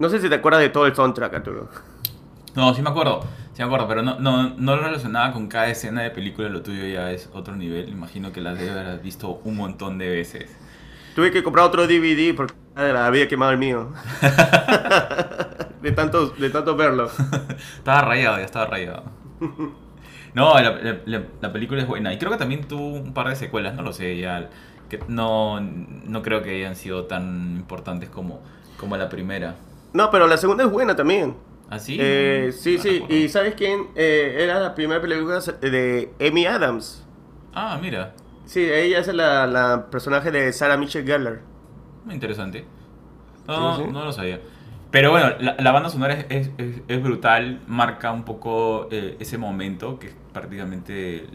No 0.00 0.08
sé 0.08 0.20
si 0.20 0.28
te 0.28 0.34
acuerdas 0.34 0.60
de 0.60 0.70
todo 0.70 0.86
el 0.86 0.94
soundtrack, 0.96 1.32
Arturo. 1.32 1.68
No, 2.56 2.74
sí 2.74 2.82
me 2.82 2.90
acuerdo, 2.90 3.20
sí 3.52 3.58
me 3.58 3.64
acuerdo, 3.64 3.86
pero 3.86 4.02
no, 4.02 4.18
no, 4.18 4.50
no 4.50 4.76
lo 4.76 4.82
relacionaba 4.82 5.32
con 5.32 5.46
cada 5.46 5.68
escena 5.68 6.02
de 6.02 6.10
película, 6.10 6.48
lo 6.48 6.62
tuyo 6.62 6.84
ya 6.86 7.12
es 7.12 7.30
otro 7.32 7.54
nivel. 7.54 7.88
Imagino 7.88 8.32
que 8.32 8.40
las 8.40 8.58
debes 8.58 8.76
haber 8.76 8.98
visto 9.00 9.40
un 9.44 9.56
montón 9.56 9.98
de 9.98 10.08
veces. 10.08 10.56
Tuve 11.14 11.30
que 11.30 11.44
comprar 11.44 11.66
otro 11.66 11.86
DVD 11.86 12.34
porque 12.34 12.54
había 12.76 13.28
quemado 13.28 13.52
el 13.52 13.58
mío. 13.58 13.92
de, 15.84 15.92
tanto, 15.92 16.30
de 16.30 16.50
tanto 16.50 16.74
verlo. 16.76 17.10
estaba 17.76 18.00
rayado, 18.00 18.38
ya 18.38 18.44
estaba 18.44 18.66
rayado. 18.66 19.04
No, 20.34 20.52
la, 20.60 20.98
la, 21.06 21.22
la, 21.40 21.52
película 21.52 21.80
es 21.80 21.86
buena. 21.86 22.12
Y 22.12 22.18
creo 22.18 22.32
que 22.32 22.38
también 22.38 22.66
tuvo 22.66 22.94
un 22.94 23.14
par 23.14 23.28
de 23.28 23.36
secuelas, 23.36 23.76
no 23.76 23.82
lo 23.82 23.92
sé, 23.92 24.18
ya. 24.18 24.50
Que 24.88 24.98
no, 25.06 25.60
no 25.60 26.22
creo 26.22 26.42
que 26.42 26.56
hayan 26.56 26.74
sido 26.74 27.04
tan 27.04 27.54
importantes 27.54 28.08
como, 28.08 28.42
como 28.76 28.96
la 28.96 29.08
primera. 29.08 29.54
No, 29.92 30.10
pero 30.10 30.26
la 30.26 30.36
segunda 30.36 30.64
es 30.64 30.70
buena 30.72 30.96
también. 30.96 31.36
¿Ah, 31.70 31.78
sí? 31.78 31.98
Eh, 32.00 32.52
sí, 32.52 32.78
sí. 32.78 33.04
¿Y 33.08 33.28
sabes 33.28 33.54
quién? 33.54 33.86
Eh, 33.94 34.38
era 34.40 34.58
la 34.58 34.74
primera 34.74 35.00
película 35.00 35.38
de 35.38 36.12
Amy 36.20 36.46
Adams. 36.46 37.06
Ah, 37.54 37.78
mira. 37.80 38.14
Sí, 38.44 38.60
ella 38.60 38.98
es 38.98 39.14
la, 39.14 39.46
la 39.46 39.86
personaje 39.88 40.32
de 40.32 40.52
Sarah 40.52 40.76
Michelle 40.76 41.06
Gellar. 41.06 41.42
Interesante. 42.10 42.64
No, 43.46 43.76
sí, 43.76 43.82
sí. 43.84 43.92
no 43.92 44.04
lo 44.04 44.12
sabía. 44.12 44.40
Pero 44.94 45.10
bueno, 45.10 45.30
la, 45.40 45.72
banda 45.72 45.88
sonora 45.88 46.14
es, 46.28 46.52
es, 46.56 47.02
brutal, 47.02 47.58
marca 47.66 48.12
un 48.12 48.22
poco 48.22 48.86
eh, 48.92 49.16
ese 49.18 49.38
momento, 49.38 49.98
que 49.98 50.06
es 50.06 50.16
prácticamente, 50.32 51.26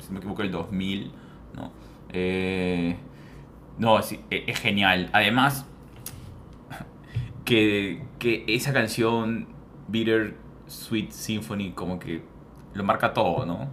si 0.00 0.12
me 0.12 0.18
equivoco, 0.18 0.42
el 0.42 0.50
2000, 0.50 1.10
¿no? 1.54 1.72
Eh, 2.10 2.98
no, 3.78 3.98
e, 3.98 4.44
es, 4.46 4.60
genial. 4.60 5.08
Además, 5.14 5.66
que, 7.46 8.02
que 8.18 8.44
esa 8.46 8.74
canción, 8.74 9.48
Bitter 9.86 10.36
Sweet 10.66 11.10
Symphony, 11.10 11.72
como 11.72 11.98
que 11.98 12.20
lo 12.74 12.84
marca 12.84 13.14
todo, 13.14 13.46
¿no? 13.46 13.70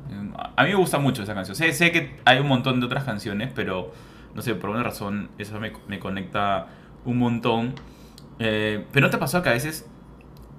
A 0.56 0.64
mí 0.64 0.70
me 0.70 0.76
gusta 0.76 0.98
mucho 0.98 1.24
esa 1.24 1.34
canción. 1.34 1.58
Sé, 1.58 1.74
sé 1.74 1.92
que 1.92 2.22
hay 2.24 2.40
un 2.40 2.48
montón 2.48 2.80
de 2.80 2.86
otras 2.86 3.04
canciones, 3.04 3.52
pero 3.54 3.92
no 4.34 4.42
sé, 4.42 4.56
por 4.56 4.70
una 4.70 4.84
razón, 4.84 5.30
eso 5.38 5.60
me, 5.60 5.74
me 5.90 6.00
conecta 6.00 6.68
un 7.04 7.18
montón. 7.18 7.76
Eh, 8.40 8.86
pero 8.92 9.08
¿no 9.08 9.12
te 9.12 9.18
pasó 9.18 9.42
que 9.42 9.50
a 9.50 9.54
veces 9.54 9.88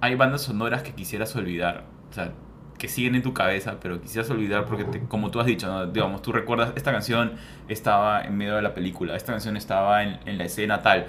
hay 0.01 0.15
bandas 0.15 0.43
sonoras 0.43 0.83
que 0.83 0.93
quisieras 0.93 1.35
olvidar? 1.37 1.85
O 2.11 2.13
sea, 2.13 2.33
que 2.79 2.89
siguen 2.89 3.15
en 3.15 3.23
tu 3.23 3.33
cabeza, 3.33 3.77
pero 3.81 4.01
quisieras 4.01 4.31
olvidar 4.31 4.67
porque, 4.67 4.85
te, 4.85 5.01
como 5.01 5.31
tú 5.31 5.41
has 5.41 5.47
dicho, 5.47 5.67
¿no? 5.67 5.87
digamos, 5.87 6.23
tú 6.23 6.33
recuerdas, 6.33 6.73
esta 6.77 6.93
canción 6.93 7.33
estaba 7.69 8.23
en 8.23 8.37
medio 8.37 8.57
de 8.57 8.63
la 8.63 8.75
película, 8.75 9.17
esta 9.17 9.33
canción 9.33 9.57
estaba 9.57 10.03
en, 10.03 10.21
en 10.27 10.39
la 10.39 10.45
escena 10.45 10.83
tal. 10.83 11.07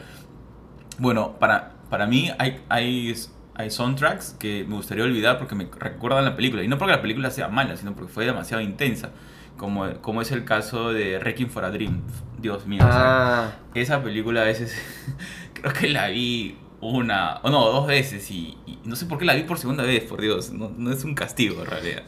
Bueno, 1.00 1.38
para, 1.40 1.74
para 1.90 2.08
mí 2.08 2.32
hay, 2.40 2.62
hay, 2.70 3.14
hay 3.56 3.72
soundtracks 3.72 4.36
que 4.40 4.66
me 4.68 4.76
gustaría 4.76 5.04
olvidar 5.04 5.38
porque 5.38 5.56
me 5.56 5.68
recuerdan 5.80 6.26
la 6.26 6.36
película. 6.36 6.64
Y 6.64 6.68
no 6.68 6.78
porque 6.78 6.94
la 6.94 7.02
película 7.02 7.30
sea 7.32 7.48
mala, 7.48 7.76
sino 7.76 7.94
porque 7.94 8.12
fue 8.12 8.26
demasiado 8.26 8.62
intensa. 8.62 9.12
Como, 9.58 9.92
como 10.02 10.22
es 10.22 10.32
el 10.32 10.46
caso 10.46 10.94
de 10.94 11.18
Wrecking 11.18 11.50
for 11.50 11.66
a 11.66 11.72
Dream. 11.72 12.02
Dios 12.38 12.68
mío. 12.68 12.82
Ah. 12.84 13.52
O 13.70 13.74
sea, 13.74 13.82
esa 13.82 14.04
película 14.04 14.42
a 14.42 14.46
veces 14.46 14.76
creo 15.62 15.74
que 15.74 15.90
la 15.90 16.08
vi 16.10 16.58
una, 16.80 17.40
o 17.44 17.50
no, 17.50 17.66
dos 17.72 17.88
veces 17.88 18.30
y, 18.30 18.58
no 18.84 18.96
sé 18.96 19.06
por 19.06 19.18
qué 19.18 19.26
la 19.26 19.34
vi 19.34 19.44
por 19.44 19.58
segunda 19.58 19.84
vez, 19.84 20.04
por 20.04 20.22
Dios, 20.22 20.52
no, 20.52 20.72
no 20.78 20.92
es 20.92 21.04
un 21.04 21.16
castigo 21.16 21.62
en 21.62 21.66
realidad. 21.66 22.04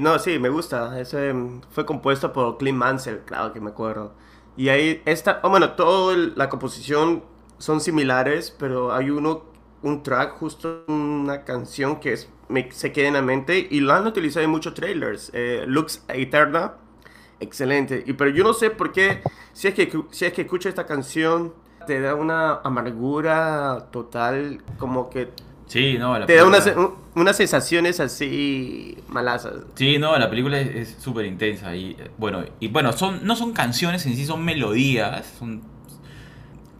No, 0.00 0.18
sí, 0.18 0.38
me 0.38 0.48
gusta, 0.48 0.98
ese 1.00 1.34
fue 1.70 1.84
compuesto 1.84 2.32
por 2.32 2.58
Clint 2.58 2.78
Mansell, 2.78 3.20
claro 3.24 3.52
que 3.52 3.60
me 3.60 3.70
acuerdo. 3.70 4.14
Y 4.56 4.68
ahí 4.68 5.02
está, 5.04 5.40
oh, 5.42 5.50
bueno, 5.50 5.72
toda 5.72 6.16
la 6.16 6.48
composición 6.48 7.24
son 7.58 7.80
similares, 7.80 8.54
pero 8.58 8.92
hay 8.92 9.10
uno, 9.10 9.44
un 9.82 10.02
track, 10.02 10.32
justo 10.38 10.84
una 10.88 11.44
canción 11.44 12.00
que 12.00 12.14
es, 12.14 12.28
se 12.70 12.92
queda 12.92 13.08
en 13.08 13.14
la 13.14 13.22
mente 13.22 13.66
y 13.70 13.80
lo 13.80 13.92
han 13.92 14.06
utilizado 14.06 14.44
en 14.44 14.50
muchos 14.50 14.74
trailers, 14.74 15.30
eh, 15.34 15.64
Lux 15.66 16.04
Eterna, 16.08 16.74
excelente. 17.40 18.02
Y 18.06 18.14
pero 18.14 18.30
yo 18.30 18.44
no 18.44 18.54
sé 18.54 18.70
por 18.70 18.92
qué, 18.92 19.22
si 19.52 19.68
es 19.68 19.74
que, 19.74 19.92
si 20.10 20.24
es 20.24 20.32
que 20.32 20.42
escucho 20.42 20.68
esta 20.68 20.86
canción 20.86 21.52
te 21.84 22.00
da 22.00 22.14
una 22.14 22.60
amargura 22.64 23.86
total, 23.90 24.62
como 24.78 25.10
que... 25.10 25.30
Sí, 25.66 25.96
no, 25.98 26.18
la 26.18 26.26
te 26.26 26.36
película... 26.36 26.60
da 26.60 26.72
unas, 26.72 26.94
unas 27.14 27.36
sensaciones 27.36 27.98
así 28.00 28.98
malasas. 29.08 29.64
Sí, 29.74 29.98
no, 29.98 30.16
la 30.18 30.28
película 30.28 30.58
es 30.60 30.96
súper 31.00 31.24
intensa 31.24 31.74
y 31.74 31.96
bueno, 32.18 32.44
y 32.60 32.68
bueno, 32.68 32.92
son, 32.92 33.26
no 33.26 33.34
son 33.34 33.52
canciones 33.52 34.04
en 34.06 34.14
sí, 34.14 34.26
son 34.26 34.44
melodías, 34.44 35.26
son, 35.38 35.62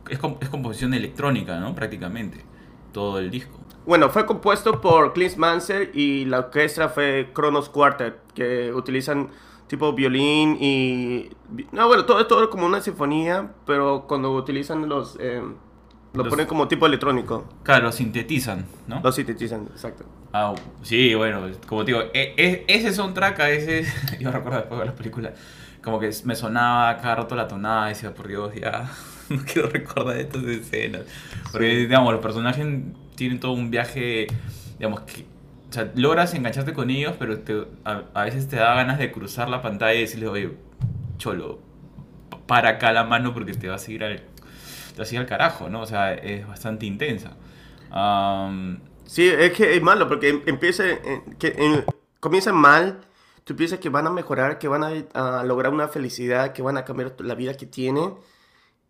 es, 0.08 0.18
es 0.40 0.48
composición 0.48 0.92
electrónica, 0.94 1.58
¿no? 1.58 1.74
Prácticamente, 1.74 2.44
todo 2.92 3.18
el 3.18 3.30
disco. 3.30 3.58
Bueno, 3.86 4.08
fue 4.10 4.24
compuesto 4.24 4.80
por 4.80 5.12
Clint 5.12 5.36
Mansell 5.36 5.90
y 5.92 6.24
la 6.24 6.38
orquesta 6.38 6.88
fue 6.88 7.30
Kronos 7.34 7.68
Quartet, 7.68 8.14
que 8.34 8.72
utilizan 8.72 9.28
tipo 9.66 9.92
violín 9.92 10.56
y... 10.60 11.30
No, 11.72 11.86
bueno, 11.88 12.04
todo 12.04 12.20
es 12.20 12.28
todo 12.28 12.48
como 12.50 12.66
una 12.66 12.80
sinfonía, 12.80 13.52
pero 13.66 14.04
cuando 14.06 14.32
utilizan 14.32 14.88
los... 14.88 15.16
Eh, 15.20 15.42
lo 16.14 16.22
los, 16.22 16.30
ponen 16.30 16.46
como 16.46 16.68
tipo 16.68 16.86
electrónico. 16.86 17.44
Claro, 17.64 17.86
lo 17.86 17.92
sintetizan, 17.92 18.66
¿no? 18.86 19.00
Lo 19.02 19.10
sintetizan, 19.10 19.66
exacto. 19.72 20.04
Ah, 20.32 20.54
sí, 20.82 21.14
bueno, 21.14 21.48
como 21.66 21.84
te 21.84 21.92
digo, 21.92 22.04
e, 22.12 22.34
e, 22.36 22.64
ese 22.68 22.92
soundtrack 22.92 23.40
a 23.40 23.46
veces, 23.46 23.92
yo 24.20 24.30
recuerdo 24.30 24.58
después 24.58 24.80
de 24.80 24.86
la 24.86 24.94
película, 24.94 25.32
como 25.82 25.98
que 25.98 26.10
me 26.24 26.36
sonaba 26.36 26.96
cada 26.98 27.16
rato 27.16 27.34
la 27.34 27.48
tonada 27.48 27.86
y 27.86 27.94
decía, 27.94 28.14
por 28.14 28.28
Dios, 28.28 28.54
ya, 28.54 28.90
no 29.28 29.42
quiero 29.44 29.68
recordar 29.68 30.16
estas 30.18 30.44
escenas. 30.44 31.02
Porque, 31.50 31.70
sí. 31.70 31.76
digamos, 31.86 32.12
los 32.12 32.22
personajes 32.22 32.66
tienen 33.16 33.40
todo 33.40 33.52
un 33.52 33.70
viaje, 33.70 34.28
digamos, 34.78 35.00
que 35.00 35.24
sea, 35.74 35.92
logras 35.94 36.34
engancharte 36.34 36.72
con 36.72 36.90
ellos, 36.90 37.14
pero 37.18 37.40
te, 37.40 37.66
a, 37.84 38.24
veces 38.24 38.48
te 38.48 38.56
da 38.56 38.74
ganas 38.74 38.98
de 38.98 39.12
cruzar 39.12 39.48
la 39.48 39.62
pantalla 39.62 39.94
y 39.94 40.00
decirle, 40.00 40.28
oye, 40.28 40.56
cholo, 41.18 41.58
para 42.46 42.70
acá 42.70 42.92
la 42.92 43.04
mano 43.04 43.34
porque 43.34 43.52
te 43.54 43.68
va 43.68 43.76
a 43.76 43.78
seguir 43.78 44.04
al, 44.04 44.18
te 44.18 44.98
va 44.98 45.02
a 45.02 45.04
seguir 45.04 45.20
al 45.20 45.26
carajo, 45.26 45.68
¿no? 45.68 45.82
O 45.82 45.86
sea, 45.86 46.14
es 46.14 46.46
bastante 46.46 46.86
intensa. 46.86 47.36
Sí, 49.06 49.28
es 49.28 49.52
que 49.52 49.76
es 49.76 49.82
malo 49.82 50.08
porque 50.08 50.42
empieza, 50.46 50.84
que 51.38 52.52
mal, 52.52 53.00
tú 53.44 53.54
piensas 53.56 53.78
que 53.78 53.88
van 53.88 54.06
a 54.06 54.10
mejorar, 54.10 54.58
que 54.58 54.68
van 54.68 54.82
a, 54.82 55.40
a, 55.40 55.44
lograr 55.44 55.72
una 55.72 55.88
felicidad, 55.88 56.52
que 56.52 56.62
van 56.62 56.76
a 56.76 56.84
cambiar 56.84 57.14
la 57.18 57.34
vida 57.34 57.54
que 57.54 57.66
tienen 57.66 58.14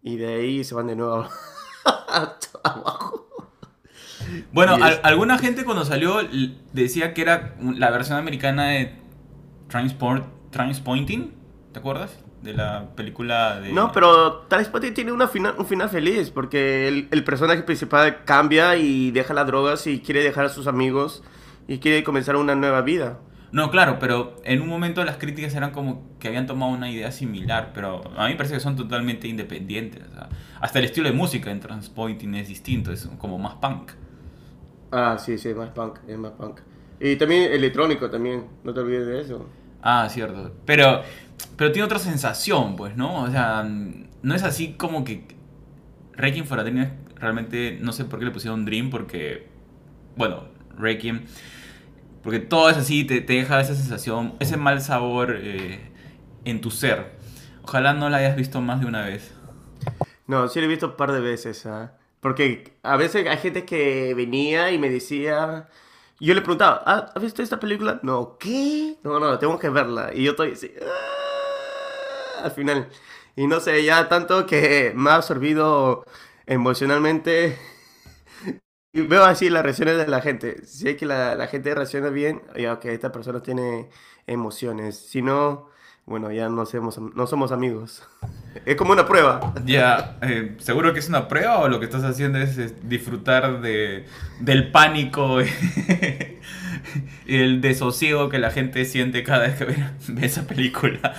y 0.02 0.16
de 0.16 0.34
ahí 0.34 0.64
se 0.64 0.74
van 0.74 0.86
de 0.86 0.96
nuevo 0.96 1.26
abajo. 2.62 3.33
Bueno, 4.52 4.76
alguna 5.02 5.38
gente 5.38 5.64
cuando 5.64 5.84
salió 5.84 6.18
decía 6.72 7.14
que 7.14 7.22
era 7.22 7.54
la 7.60 7.90
versión 7.90 8.18
americana 8.18 8.68
de 8.68 8.94
Transport, 9.68 10.26
Transpointing, 10.50 11.32
¿te 11.72 11.78
acuerdas? 11.78 12.18
De 12.42 12.52
la 12.52 12.90
película 12.94 13.60
de... 13.60 13.72
No, 13.72 13.90
pero 13.92 14.46
Transpointing 14.48 14.94
tiene 14.94 15.12
una 15.12 15.28
final, 15.28 15.54
un 15.58 15.66
final 15.66 15.88
feliz 15.88 16.30
porque 16.30 16.88
el, 16.88 17.08
el, 17.10 17.24
personaje 17.24 17.62
principal 17.62 18.24
cambia 18.24 18.76
y 18.76 19.10
deja 19.10 19.32
las 19.32 19.46
drogas 19.46 19.86
y 19.86 20.00
quiere 20.00 20.22
dejar 20.22 20.44
a 20.44 20.48
sus 20.50 20.66
amigos 20.66 21.22
y 21.66 21.78
quiere 21.78 22.04
comenzar 22.04 22.36
una 22.36 22.54
nueva 22.54 22.82
vida. 22.82 23.18
No, 23.54 23.70
claro, 23.70 24.00
pero 24.00 24.42
en 24.44 24.60
un 24.62 24.68
momento 24.68 25.04
las 25.04 25.16
críticas 25.16 25.54
eran 25.54 25.70
como 25.70 26.02
que 26.18 26.26
habían 26.26 26.48
tomado 26.48 26.72
una 26.72 26.90
idea 26.90 27.12
similar, 27.12 27.70
pero 27.72 28.02
a 28.16 28.24
mí 28.24 28.32
me 28.32 28.36
parece 28.36 28.54
que 28.54 28.60
son 28.60 28.74
totalmente 28.74 29.28
independientes. 29.28 30.02
O 30.10 30.12
sea, 30.12 30.28
hasta 30.60 30.80
el 30.80 30.86
estilo 30.86 31.08
de 31.08 31.14
música 31.14 31.52
en 31.52 31.60
Transpointing 31.60 32.34
es 32.34 32.48
distinto, 32.48 32.90
es 32.90 33.08
como 33.16 33.38
más 33.38 33.54
punk. 33.54 33.92
Ah, 34.96 35.18
sí, 35.18 35.38
sí, 35.38 35.48
es 35.48 35.56
más 35.56 35.70
punk, 35.70 35.98
es 36.06 36.16
más 36.16 36.30
punk. 36.32 36.60
Y 37.00 37.16
también 37.16 37.52
electrónico 37.52 38.08
también, 38.08 38.46
no 38.62 38.72
te 38.72 38.78
olvides 38.78 39.06
de 39.06 39.20
eso. 39.22 39.48
Ah, 39.82 40.06
cierto. 40.08 40.52
Pero, 40.64 41.02
pero 41.56 41.72
tiene 41.72 41.84
otra 41.84 41.98
sensación, 41.98 42.76
pues, 42.76 42.96
¿no? 42.96 43.24
O 43.24 43.28
sea, 43.28 43.64
no 43.64 44.34
es 44.36 44.44
así 44.44 44.74
como 44.74 45.02
que 45.02 45.26
Requiem 46.12 46.46
for 46.46 46.60
a 46.60 46.62
Dream 46.62 46.92
realmente, 47.16 47.76
no 47.82 47.92
sé 47.92 48.04
por 48.04 48.20
qué 48.20 48.24
le 48.24 48.30
pusieron 48.30 48.64
Dream, 48.64 48.90
porque, 48.90 49.48
bueno, 50.14 50.44
Requiem, 50.78 51.24
porque 52.22 52.38
todo 52.38 52.70
es 52.70 52.76
así, 52.76 53.02
te, 53.02 53.20
te 53.20 53.32
deja 53.32 53.60
esa 53.60 53.74
sensación, 53.74 54.34
ese 54.38 54.56
mal 54.56 54.80
sabor 54.80 55.34
eh, 55.36 55.90
en 56.44 56.60
tu 56.60 56.70
ser. 56.70 57.16
Ojalá 57.64 57.94
no 57.94 58.08
la 58.10 58.18
hayas 58.18 58.36
visto 58.36 58.60
más 58.60 58.78
de 58.78 58.86
una 58.86 59.02
vez. 59.02 59.34
No, 60.28 60.46
sí 60.46 60.60
la 60.60 60.66
he 60.66 60.68
visto 60.68 60.86
un 60.86 60.96
par 60.96 61.10
de 61.10 61.20
veces, 61.20 61.66
¿ah? 61.66 61.90
¿eh? 61.92 62.03
Porque 62.24 62.72
a 62.82 62.96
veces 62.96 63.28
hay 63.28 63.36
gente 63.36 63.66
que 63.66 64.14
venía 64.14 64.70
y 64.72 64.78
me 64.78 64.88
decía... 64.88 65.68
Yo 66.18 66.32
le 66.32 66.40
preguntaba, 66.40 66.82
¿Ah, 66.86 67.12
¿has 67.14 67.22
visto 67.22 67.42
esta 67.42 67.60
película? 67.60 68.00
No, 68.02 68.38
¿qué? 68.38 68.96
No, 69.04 69.20
no, 69.20 69.38
tengo 69.38 69.58
que 69.58 69.68
verla. 69.68 70.10
Y 70.14 70.24
yo 70.24 70.30
estoy 70.30 70.52
así... 70.52 70.72
¡ah! 70.80 72.44
Al 72.44 72.50
final. 72.52 72.88
Y 73.36 73.46
no 73.46 73.60
sé, 73.60 73.84
ya 73.84 74.08
tanto 74.08 74.46
que 74.46 74.92
me 74.96 75.10
ha 75.10 75.16
absorbido 75.16 76.06
emocionalmente 76.46 77.58
veo 78.94 79.24
así 79.24 79.50
las 79.50 79.62
reacciones 79.62 79.98
de 79.98 80.08
la 80.08 80.22
gente. 80.22 80.64
Si 80.66 80.88
es 80.88 80.96
que 80.96 81.04
la, 81.06 81.34
la 81.34 81.46
gente 81.48 81.74
reacciona 81.74 82.08
bien, 82.08 82.42
ya 82.56 82.80
que 82.80 82.94
esta 82.94 83.12
persona 83.12 83.42
tiene 83.42 83.90
emociones. 84.26 84.96
Si 84.96 85.20
no, 85.20 85.68
bueno, 86.06 86.30
ya 86.30 86.50
no 86.50 86.66
somos, 86.66 86.98
no 86.98 87.26
somos 87.26 87.52
amigos. 87.52 88.06
Es 88.66 88.76
como 88.76 88.92
una 88.92 89.04
prueba. 89.04 89.52
Ya, 89.66 90.16
eh, 90.22 90.54
¿seguro 90.58 90.92
que 90.92 91.00
es 91.00 91.08
una 91.08 91.26
prueba 91.26 91.58
o 91.58 91.68
lo 91.68 91.80
que 91.80 91.86
estás 91.86 92.04
haciendo 92.04 92.38
es, 92.38 92.88
disfrutar 92.88 93.60
de, 93.60 94.06
del 94.38 94.70
pánico 94.70 95.42
y 97.26 97.36
el 97.36 97.60
desosiego 97.60 98.28
que 98.28 98.38
la 98.38 98.52
gente 98.52 98.84
siente 98.84 99.24
cada 99.24 99.48
vez 99.48 99.56
que 99.56 99.64
ve, 99.64 99.76
esa 100.24 100.46
película? 100.46 101.14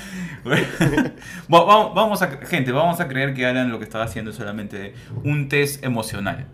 vamos, 1.49 1.93
vamos 1.93 2.21
a, 2.21 2.27
gente, 2.45 2.71
vamos 2.71 3.01
a 3.01 3.09
creer 3.09 3.33
que 3.33 3.45
Alan 3.45 3.69
lo 3.69 3.79
que 3.79 3.83
estaba 3.83 4.05
haciendo 4.05 4.31
es 4.31 4.37
solamente 4.37 4.93
un 5.25 5.49
test 5.49 5.83
emocional. 5.83 6.47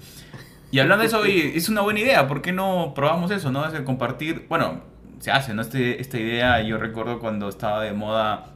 Y 0.71 0.79
hablando 0.79 1.03
de 1.03 1.07
eso, 1.07 1.23
es 1.25 1.69
una 1.69 1.81
buena 1.81 1.99
idea. 1.99 2.27
¿Por 2.27 2.41
qué 2.41 2.53
no 2.53 2.93
probamos 2.95 3.29
eso? 3.29 3.51
¿No? 3.51 3.67
Es 3.67 3.79
compartir. 3.81 4.47
Bueno, 4.49 4.81
se 5.21 5.29
hace, 5.29 5.53
¿no? 5.53 5.61
Este, 5.61 6.01
esta 6.01 6.17
idea, 6.19 6.61
yo 6.63 6.77
recuerdo 6.77 7.19
cuando 7.19 7.47
estaba 7.47 7.83
de 7.83 7.93
moda, 7.93 8.55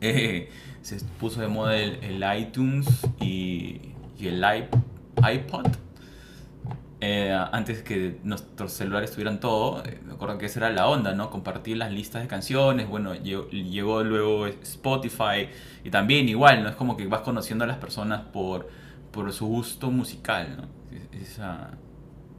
eh, 0.00 0.48
se 0.82 1.00
puso 1.18 1.40
de 1.40 1.48
moda 1.48 1.76
el, 1.76 2.24
iTunes 2.38 2.86
y, 3.20 3.80
el 4.20 4.44
iPod. 5.16 5.66
Eh, 7.00 7.36
antes 7.50 7.82
que 7.82 8.20
nuestros 8.22 8.72
celulares 8.72 9.10
tuvieran 9.10 9.40
todo, 9.40 9.82
eh, 9.84 9.98
me 10.06 10.12
acuerdo 10.12 10.38
que 10.38 10.46
esa 10.46 10.60
era 10.60 10.70
la 10.70 10.86
onda, 10.86 11.12
¿no? 11.12 11.28
Compartir 11.28 11.76
las 11.76 11.90
listas 11.90 12.22
de 12.22 12.28
canciones, 12.28 12.88
bueno, 12.88 13.14
llegó, 13.16 14.04
luego 14.04 14.46
Spotify 14.46 15.48
y 15.82 15.90
también 15.90 16.28
igual, 16.28 16.62
¿no? 16.62 16.68
Es 16.68 16.76
como 16.76 16.96
que 16.96 17.08
vas 17.08 17.22
conociendo 17.22 17.64
a 17.64 17.66
las 17.66 17.78
personas 17.78 18.20
por, 18.32 18.68
por 19.10 19.32
su 19.32 19.46
gusto 19.46 19.90
musical, 19.90 20.56
¿no? 20.56 21.18
Esa 21.20 21.72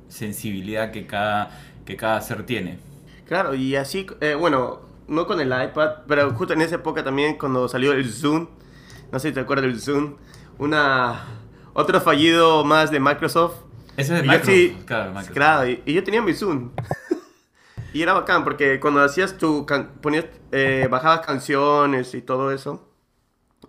sensibilidad 0.07 0.91
que 0.91 1.05
cada, 1.05 1.49
que 1.83 1.97
cada 1.97 2.21
ser 2.21 2.45
tiene. 2.45 2.90
Claro, 3.31 3.55
y 3.55 3.77
así, 3.77 4.05
eh, 4.19 4.35
bueno, 4.35 4.81
no 5.07 5.25
con 5.25 5.39
el 5.39 5.47
iPad, 5.47 5.99
pero 6.05 6.33
justo 6.33 6.51
en 6.53 6.59
esa 6.59 6.75
época 6.75 7.01
también 7.01 7.37
cuando 7.37 7.69
salió 7.69 7.93
el 7.93 8.11
Zoom, 8.11 8.49
no 9.09 9.19
sé 9.19 9.29
si 9.29 9.33
te 9.33 9.39
acuerdas 9.39 9.67
del 9.67 9.79
Zoom, 9.79 10.17
una, 10.57 11.27
otro 11.71 12.01
fallido 12.01 12.65
más 12.65 12.91
de 12.91 12.99
Microsoft. 12.99 13.55
Ese 13.95 14.17
es 14.17 14.21
de 14.21 14.27
Microsoft, 14.27 14.85
claro, 14.85 15.11
Microsoft. 15.11 15.33
Claro, 15.33 15.69
y, 15.69 15.93
yo 15.93 16.03
tenía 16.03 16.21
mi 16.21 16.33
Zoom. 16.33 16.71
y 17.93 18.01
era 18.01 18.11
bacán 18.11 18.43
porque 18.43 18.81
cuando 18.81 19.01
hacías 19.01 19.37
tu, 19.37 19.65
ponías, 20.01 20.25
eh, 20.51 20.89
bajabas 20.91 21.25
canciones 21.25 22.13
y 22.13 22.21
todo 22.21 22.51
eso, 22.51 22.85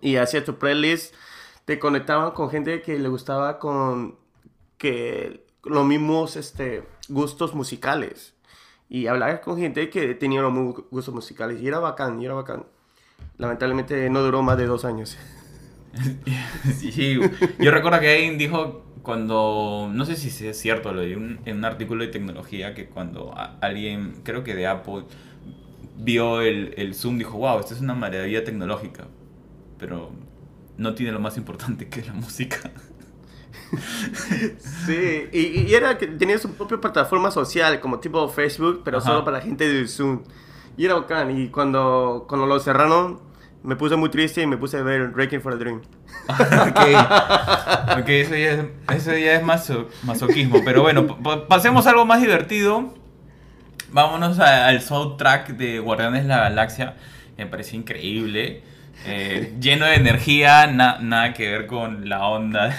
y 0.01 0.17
hacías 0.17 0.43
tu 0.43 0.57
playlist, 0.57 1.15
te 1.63 1.79
conectaban 1.79 2.31
con 2.31 2.49
gente 2.49 2.81
que 2.81 2.99
le 2.99 3.07
gustaba 3.07 3.59
con 3.59 4.17
que 4.77 5.47
los 5.63 5.85
mismos 5.85 6.35
este, 6.35 6.83
gustos 7.07 7.55
musicales 7.55 8.32
y 8.93 9.07
hablaba 9.07 9.41
con 9.41 9.57
gente 9.57 9.89
que 9.89 10.13
tenía 10.13 10.39
los 10.43 10.53
gustos 10.91 11.11
musicales 11.11 11.59
y 11.59 11.67
era 11.67 11.79
bacán, 11.79 12.21
y 12.21 12.25
era 12.25 12.35
bacán. 12.35 12.67
Lamentablemente 13.39 14.07
no 14.11 14.21
duró 14.21 14.43
más 14.43 14.55
de 14.55 14.67
dos 14.67 14.85
años. 14.85 15.17
sí, 16.77 17.19
yo 17.59 17.71
recuerdo 17.71 17.99
que 17.99 18.13
alguien 18.13 18.37
dijo 18.37 18.85
cuando, 19.01 19.89
no 19.91 20.05
sé 20.05 20.15
si 20.15 20.45
es 20.45 20.59
cierto, 20.59 20.93
lo 20.93 21.01
leí 21.01 21.13
en 21.13 21.57
un 21.57 21.65
artículo 21.65 22.03
de 22.03 22.11
tecnología, 22.11 22.75
que 22.75 22.85
cuando 22.85 23.33
alguien, 23.61 24.21
creo 24.23 24.43
que 24.43 24.53
de 24.53 24.67
Apple, 24.67 25.05
vio 25.97 26.41
el, 26.41 26.75
el 26.77 26.93
Zoom, 26.93 27.17
dijo, 27.17 27.39
wow, 27.39 27.59
esto 27.61 27.73
es 27.73 27.81
una 27.81 27.95
maravilla 27.95 28.43
tecnológica, 28.43 29.07
pero 29.79 30.11
no 30.77 30.93
tiene 30.93 31.11
lo 31.11 31.19
más 31.19 31.35
importante 31.37 31.89
que 31.89 32.01
es 32.01 32.05
la 32.05 32.13
música. 32.13 32.71
Sí, 34.85 35.29
y, 35.31 35.73
era 35.73 35.97
que 35.97 36.07
tenía 36.07 36.37
su 36.37 36.53
propia 36.53 36.79
plataforma 36.79 37.31
social, 37.31 37.79
como 37.79 37.99
tipo 37.99 38.27
Facebook, 38.29 38.81
pero 38.83 39.01
solo 39.01 39.23
para 39.23 39.37
la 39.37 39.43
gente 39.43 39.67
de 39.67 39.87
Zoom. 39.87 40.21
Y 40.77 40.85
era 40.85 40.95
bacán. 40.95 41.37
Y 41.37 41.49
cuando, 41.49 42.25
cuando 42.27 42.47
lo 42.47 42.59
cerraron, 42.59 43.19
me 43.63 43.75
puse 43.75 43.95
muy 43.95 44.09
triste 44.09 44.41
y 44.41 44.47
me 44.47 44.57
puse 44.57 44.77
a 44.77 44.83
ver 44.83 45.07
Breaking 45.09 45.41
for 45.41 45.53
a 45.53 45.55
Dream. 45.55 45.81
ok, 46.27 47.99
okay 48.01 48.21
eso, 48.21 48.35
ya 48.35 48.51
es, 48.51 48.65
eso 48.95 49.17
ya 49.17 49.35
es 49.35 49.43
masoquismo. 50.03 50.61
Pero 50.65 50.81
bueno, 50.81 51.17
pasemos 51.47 51.87
a 51.87 51.91
algo 51.91 52.05
más 52.05 52.21
divertido. 52.21 52.93
Vámonos 53.91 54.39
al 54.39 54.81
soundtrack 54.81 55.49
de 55.49 55.79
Guardianes 55.79 56.23
de 56.23 56.29
la 56.29 56.39
Galaxia. 56.39 56.95
Me 57.37 57.45
parece 57.45 57.75
increíble. 57.75 58.63
Eh, 59.05 59.55
lleno 59.59 59.85
de 59.85 59.95
energía, 59.95 60.67
nada 60.67 61.33
que 61.33 61.49
ver 61.49 61.67
con 61.67 62.07
la 62.07 62.25
onda 62.27 62.73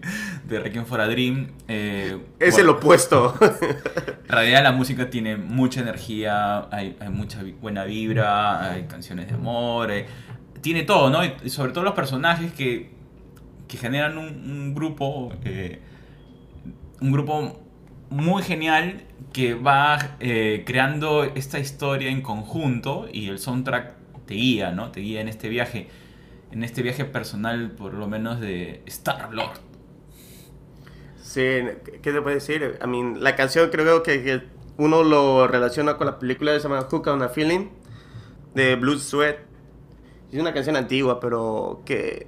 de 0.44 0.60
Requiem 0.60 0.84
for 0.84 1.00
a 1.00 1.08
Dream. 1.08 1.48
Eh, 1.66 2.16
es 2.38 2.58
el 2.58 2.68
opuesto. 2.68 3.34
En 3.40 4.28
realidad 4.28 4.62
la 4.62 4.72
música 4.72 5.10
tiene 5.10 5.36
mucha 5.36 5.80
energía, 5.80 6.68
hay, 6.70 6.96
mucha 7.10 7.40
buena 7.60 7.84
vibra, 7.84 8.70
hay 8.70 8.84
canciones 8.84 9.28
de 9.28 9.34
amor, 9.34 9.90
eh, 9.90 10.06
tiene 10.60 10.82
todo, 10.84 11.10
¿no? 11.10 11.22
Y 11.24 11.50
sobre 11.50 11.72
todo 11.72 11.84
los 11.84 11.94
personajes 11.94 12.52
que, 12.52 12.90
que 13.66 13.76
generan 13.76 14.16
un, 14.16 14.74
grupo, 14.74 15.32
un 17.00 17.12
grupo 17.12 17.60
muy 18.10 18.42
genial 18.42 19.02
que 19.32 19.54
va 19.54 20.16
creando 20.18 21.24
esta 21.24 21.58
historia 21.58 22.10
en 22.10 22.22
conjunto 22.22 23.08
y 23.12 23.28
el 23.28 23.38
soundtrack 23.38 24.03
te 24.26 24.34
guía, 24.34 24.70
¿no? 24.72 24.90
Te 24.90 25.00
guía 25.00 25.20
en 25.20 25.28
este 25.28 25.48
viaje, 25.48 25.88
en 26.50 26.64
este 26.64 26.82
viaje 26.82 27.04
personal 27.04 27.72
por 27.72 27.94
lo 27.94 28.08
menos 28.08 28.40
de 28.40 28.82
Star 28.86 29.32
Lord. 29.32 29.58
Sí, 31.22 31.40
¿qué 32.02 32.12
te 32.12 32.20
puedo 32.20 32.34
decir? 32.34 32.78
I 32.82 32.86
mean, 32.86 33.22
la 33.22 33.34
canción 33.34 33.70
creo 33.70 34.02
que, 34.02 34.42
uno 34.76 35.04
lo 35.04 35.46
relaciona 35.46 35.96
con 35.96 36.08
la 36.08 36.18
película 36.18 36.52
se 36.52 36.60
llama 36.60 36.82
Hook 36.82 37.06
on 37.06 37.22
a 37.22 37.28
Feeling 37.28 37.68
de 38.54 38.76
Blue 38.76 38.98
Sweat. 38.98 39.36
Es 40.32 40.40
una 40.40 40.52
canción 40.52 40.76
antigua, 40.76 41.20
pero 41.20 41.82
que 41.86 42.26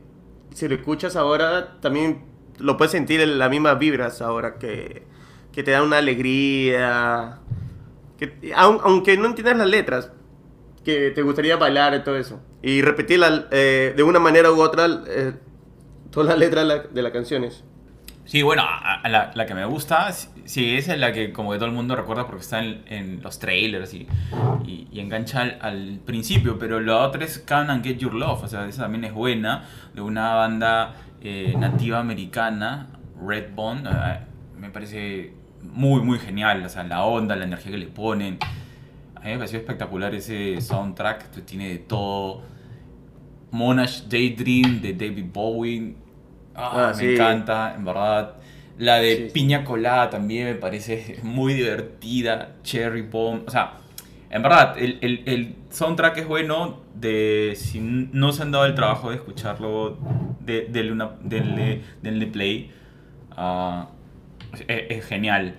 si 0.54 0.68
lo 0.68 0.76
escuchas 0.76 1.16
ahora 1.16 1.80
también 1.80 2.24
lo 2.58 2.76
puedes 2.76 2.92
sentir 2.92 3.20
en 3.20 3.38
las 3.38 3.50
mismas 3.50 3.78
vibras 3.78 4.22
ahora 4.22 4.58
que, 4.58 5.02
que 5.52 5.62
te 5.62 5.72
da 5.72 5.82
una 5.82 5.98
alegría. 5.98 7.40
Que, 8.18 8.52
aunque 8.54 9.16
no 9.18 9.26
entiendas 9.26 9.58
las 9.58 9.68
letras, 9.68 10.12
que 10.86 11.10
te 11.10 11.22
gustaría 11.22 11.56
bailar 11.56 11.96
y 11.96 12.04
todo 12.04 12.16
eso. 12.16 12.40
Y 12.62 12.80
repetirla 12.80 13.48
eh, 13.50 13.92
de 13.96 14.02
una 14.04 14.20
manera 14.20 14.52
u 14.52 14.60
otra 14.62 14.86
eh, 15.08 15.32
todas 16.12 16.28
las 16.28 16.38
letras 16.38 16.94
de 16.94 17.02
las 17.02 17.12
canciones. 17.12 17.64
Sí, 18.24 18.42
bueno, 18.42 18.62
la, 19.04 19.32
la, 19.34 19.46
que 19.46 19.54
me 19.54 19.64
gusta, 19.64 20.12
sí, 20.12 20.76
esa 20.76 20.94
es 20.94 21.00
la 21.00 21.12
que 21.12 21.32
como 21.32 21.52
que 21.52 21.58
todo 21.58 21.66
el 21.66 21.74
mundo 21.74 21.94
recuerda 21.94 22.26
porque 22.26 22.42
está 22.42 22.60
en, 22.60 23.20
los 23.22 23.38
trailers 23.38 23.94
y, 23.94 24.08
y, 24.64 24.98
engancha 24.98 25.42
al, 25.60 26.00
principio, 26.04 26.58
pero 26.58 26.80
la 26.80 26.98
otra 26.98 27.24
es 27.24 27.38
Come 27.38 27.70
and 27.72 27.84
Get 27.84 27.98
Your 27.98 28.14
Love, 28.14 28.42
o 28.42 28.48
sea, 28.48 28.66
esa 28.66 28.82
también 28.82 29.04
es 29.04 29.12
buena, 29.12 29.64
de 29.94 30.00
una 30.00 30.34
banda 30.34 30.94
eh, 31.22 31.54
nativa 31.56 32.00
americana, 32.00 32.88
Red 33.24 33.54
Bond, 33.54 33.86
eh, 33.86 34.18
me 34.58 34.70
parece 34.70 35.32
muy, 35.62 36.02
muy 36.02 36.18
genial, 36.18 36.64
o 36.64 36.68
sea, 36.68 36.82
la 36.82 37.04
onda, 37.04 37.36
la 37.36 37.44
energía 37.44 37.72
que 37.72 37.78
le 37.78 37.86
ponen. 37.86 38.38
A 39.26 39.28
mí 39.28 39.32
me 39.32 39.38
pareció 39.38 39.58
espectacular 39.58 40.14
ese 40.14 40.60
soundtrack, 40.60 41.44
tiene 41.44 41.70
de 41.70 41.78
todo. 41.78 42.42
Monash 43.50 44.02
Daydream 44.02 44.80
de 44.80 44.92
David 44.92 45.24
Bowie 45.32 45.96
Ah, 46.54 46.92
ah, 46.92 46.92
me 46.96 47.12
encanta, 47.12 47.74
en 47.74 47.84
verdad. 47.84 48.36
La 48.78 48.98
de 48.98 49.28
piña 49.34 49.64
colada 49.64 50.10
también 50.10 50.44
me 50.46 50.54
parece 50.54 51.18
muy 51.24 51.54
divertida. 51.54 52.52
Cherry 52.62 53.02
Bomb. 53.02 53.48
O 53.48 53.50
sea, 53.50 53.78
en 54.30 54.42
verdad, 54.42 54.78
el, 54.78 54.98
el, 55.00 55.24
el, 55.26 55.56
soundtrack 55.70 56.18
es 56.18 56.28
bueno. 56.28 56.82
De, 56.94 57.54
si 57.56 57.80
no 57.80 58.30
se 58.30 58.42
han 58.42 58.52
dado 58.52 58.64
el 58.64 58.76
trabajo 58.76 59.10
de 59.10 59.16
escucharlo, 59.16 59.98
de, 60.38 60.66
de, 60.66 60.92
una, 60.92 61.16
de, 61.20 62.30
play. 62.32 62.70
Uh, 63.36 63.86
es, 64.68 65.04
genial. 65.04 65.56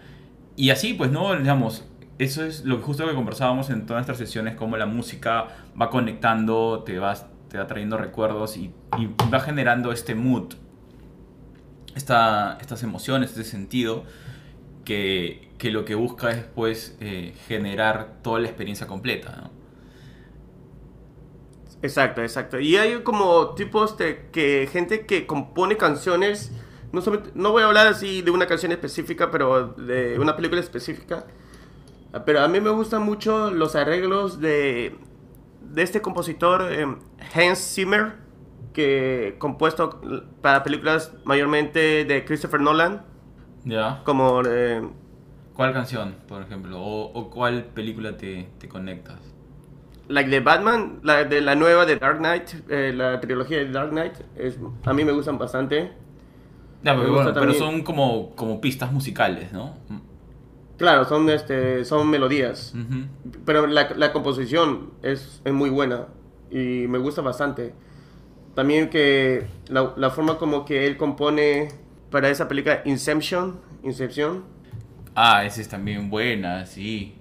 Y 0.56 0.69
así, 0.69 0.93
pues, 0.93 1.12
¿no? 1.12 1.36
Digamos, 1.36 1.86
eso 2.19 2.43
es 2.43 2.65
lo 2.65 2.77
que 2.77 2.84
justo 2.84 3.08
que 3.08 3.13
conversábamos 3.13 3.69
en 3.69 3.86
todas 3.86 3.99
nuestras 4.08 4.17
sesiones, 4.17 4.56
cómo 4.56 4.77
la 4.77 4.86
música 4.86 5.47
va 5.80 5.89
conectando, 5.89 6.84
te 6.86 6.97
va, 6.99 7.15
te 7.49 7.58
va 7.58 7.67
trayendo 7.67 7.97
recuerdos 7.97 8.58
y, 8.58 8.73
va 9.32 9.39
generando 9.39 9.91
este 9.91 10.15
mood 10.15 10.53
estas 11.95 12.84
emociones, 12.84 13.32
este 13.32 13.43
sentido, 13.43 14.03
que, 14.86 15.49
lo 15.63 15.84
que 15.84 15.95
busca 15.95 16.32
es 16.32 16.43
pues 16.56 16.95
eh, 17.01 17.34
generar 17.47 18.19
toda 18.21 18.39
la 18.39 18.47
experiencia 18.47 18.88
completa. 18.88 19.49
Exacto, 21.82 22.21
exacto. 22.21 22.60
Y 22.60 22.77
hay 22.77 23.01
como 23.03 23.53
tipos 23.56 23.97
de 23.97 24.30
que 24.32 24.67
gente 24.71 25.06
que 25.06 25.27
compone 25.27 25.77
canciones, 25.77 26.51
no, 26.91 27.01
no 27.36 27.51
voy 27.51 27.63
a 27.63 27.65
hablar 27.65 27.88
así 27.88 28.21
de 28.21 28.32
una 28.32 28.47
canción 28.47 28.71
específica, 28.71 29.30
pero 29.30 29.73
de 29.73 30.17
una 30.19 30.36
película 30.36 30.62
específica. 30.62 31.25
Pero 32.25 32.41
a 32.41 32.47
mí 32.47 32.60
me 32.60 32.69
gustan 32.69 33.03
mucho 33.03 33.51
los 33.51 33.75
arreglos 33.75 34.39
de, 34.39 34.95
de 35.62 35.82
este 35.82 36.01
compositor, 36.01 36.67
eh, 36.71 36.86
Hans 37.34 37.73
Zimmer 37.73 38.13
que 38.73 39.36
compuesto 39.39 39.99
para 40.41 40.63
películas 40.63 41.12
mayormente 41.23 42.06
de 42.06 42.25
Christopher 42.25 42.62
Nolan. 42.62 43.01
Ya. 43.65 44.01
Como 44.03 44.43
eh, 44.47 44.88
¿Cuál 45.56 45.73
canción, 45.73 46.15
por 46.27 46.43
ejemplo? 46.43 46.80
¿O, 46.80 47.12
o 47.12 47.30
cuál 47.32 47.65
película 47.65 48.15
te, 48.17 48.49
te 48.60 48.67
conectas? 48.69 49.19
like 50.10 50.30
de 50.30 50.39
Batman, 50.39 50.99
la 51.03 51.23
de 51.25 51.41
la 51.41 51.56
nueva 51.56 51.86
de 51.86 51.97
Dark 51.97 52.19
Knight, 52.19 52.49
eh, 52.69 52.93
la 52.95 53.19
trilogía 53.19 53.58
de 53.58 53.71
Dark 53.71 53.89
Knight, 53.89 54.13
es, 54.36 54.58
a 54.86 54.93
mí 54.93 55.03
me 55.03 55.12
gustan 55.12 55.38
bastante. 55.38 55.91
Me 56.95 57.01
pero, 57.01 57.12
gusta 57.12 57.32
bueno, 57.32 57.39
pero 57.39 57.53
también. 57.53 57.60
son 57.60 57.82
como, 57.84 58.36
como 58.36 58.62
pistas 58.62 58.91
musicales, 58.91 59.51
¿no? 59.51 59.75
Claro, 60.77 61.05
son 61.05 61.29
este 61.29 61.83
son 61.85 62.09
melodías, 62.09 62.73
pero 63.45 63.65
la, 63.67 63.89
la 63.95 64.13
composición 64.13 64.91
es, 65.01 65.41
es 65.43 65.53
muy 65.53 65.69
buena 65.71 66.07
y 66.51 66.85
me 66.87 66.97
gusta 66.99 67.21
bastante. 67.21 67.73
También 68.55 68.89
que 68.89 69.45
la, 69.69 69.93
la 69.97 70.09
forma 70.11 70.37
como 70.37 70.65
que 70.65 70.85
él 70.87 70.97
compone 70.97 71.69
para 72.11 72.29
esa 72.29 72.47
película 72.47 72.81
Inception, 72.85 73.59
Inception, 73.83 74.43
Ah, 75.19 75.43
esa 75.45 75.61
es 75.61 75.67
también 75.69 76.11
buena, 76.11 76.67
sí. 76.67 77.15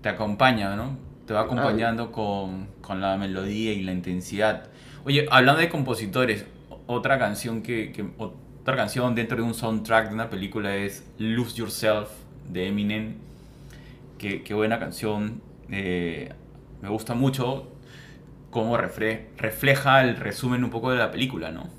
Te 0.00 0.08
acompaña, 0.08 0.74
¿no? 0.74 0.96
Te 1.26 1.34
va 1.34 1.42
acompañando 1.42 2.10
con, 2.10 2.68
con 2.80 3.02
la 3.02 3.18
melodía 3.18 3.74
y 3.74 3.82
la 3.82 3.92
intensidad. 3.92 4.70
Oye, 5.04 5.26
hablando 5.30 5.60
de 5.60 5.68
compositores, 5.68 6.46
otra 6.86 7.18
canción 7.18 7.62
que, 7.62 7.92
que- 7.92 8.06
otra 8.16 8.74
canción 8.74 9.14
dentro 9.14 9.36
de 9.36 9.42
un 9.42 9.52
soundtrack 9.52 10.08
de 10.08 10.14
una 10.14 10.30
película 10.30 10.74
es 10.76 11.06
Lose 11.18 11.56
Yourself 11.56 12.08
de 12.48 12.68
Eminem. 12.68 13.16
Qué, 14.18 14.42
qué 14.42 14.54
buena 14.54 14.78
canción. 14.78 15.42
eh, 15.70 16.32
me 16.82 16.88
gusta 16.88 17.14
mucho 17.14 17.68
cómo 18.50 18.76
refre- 18.78 19.28
refleja 19.38 20.02
el 20.02 20.16
resumen 20.16 20.64
un 20.64 20.70
poco 20.70 20.90
de 20.92 20.98
la 20.98 21.10
película, 21.12 21.52
¿no? 21.52 21.70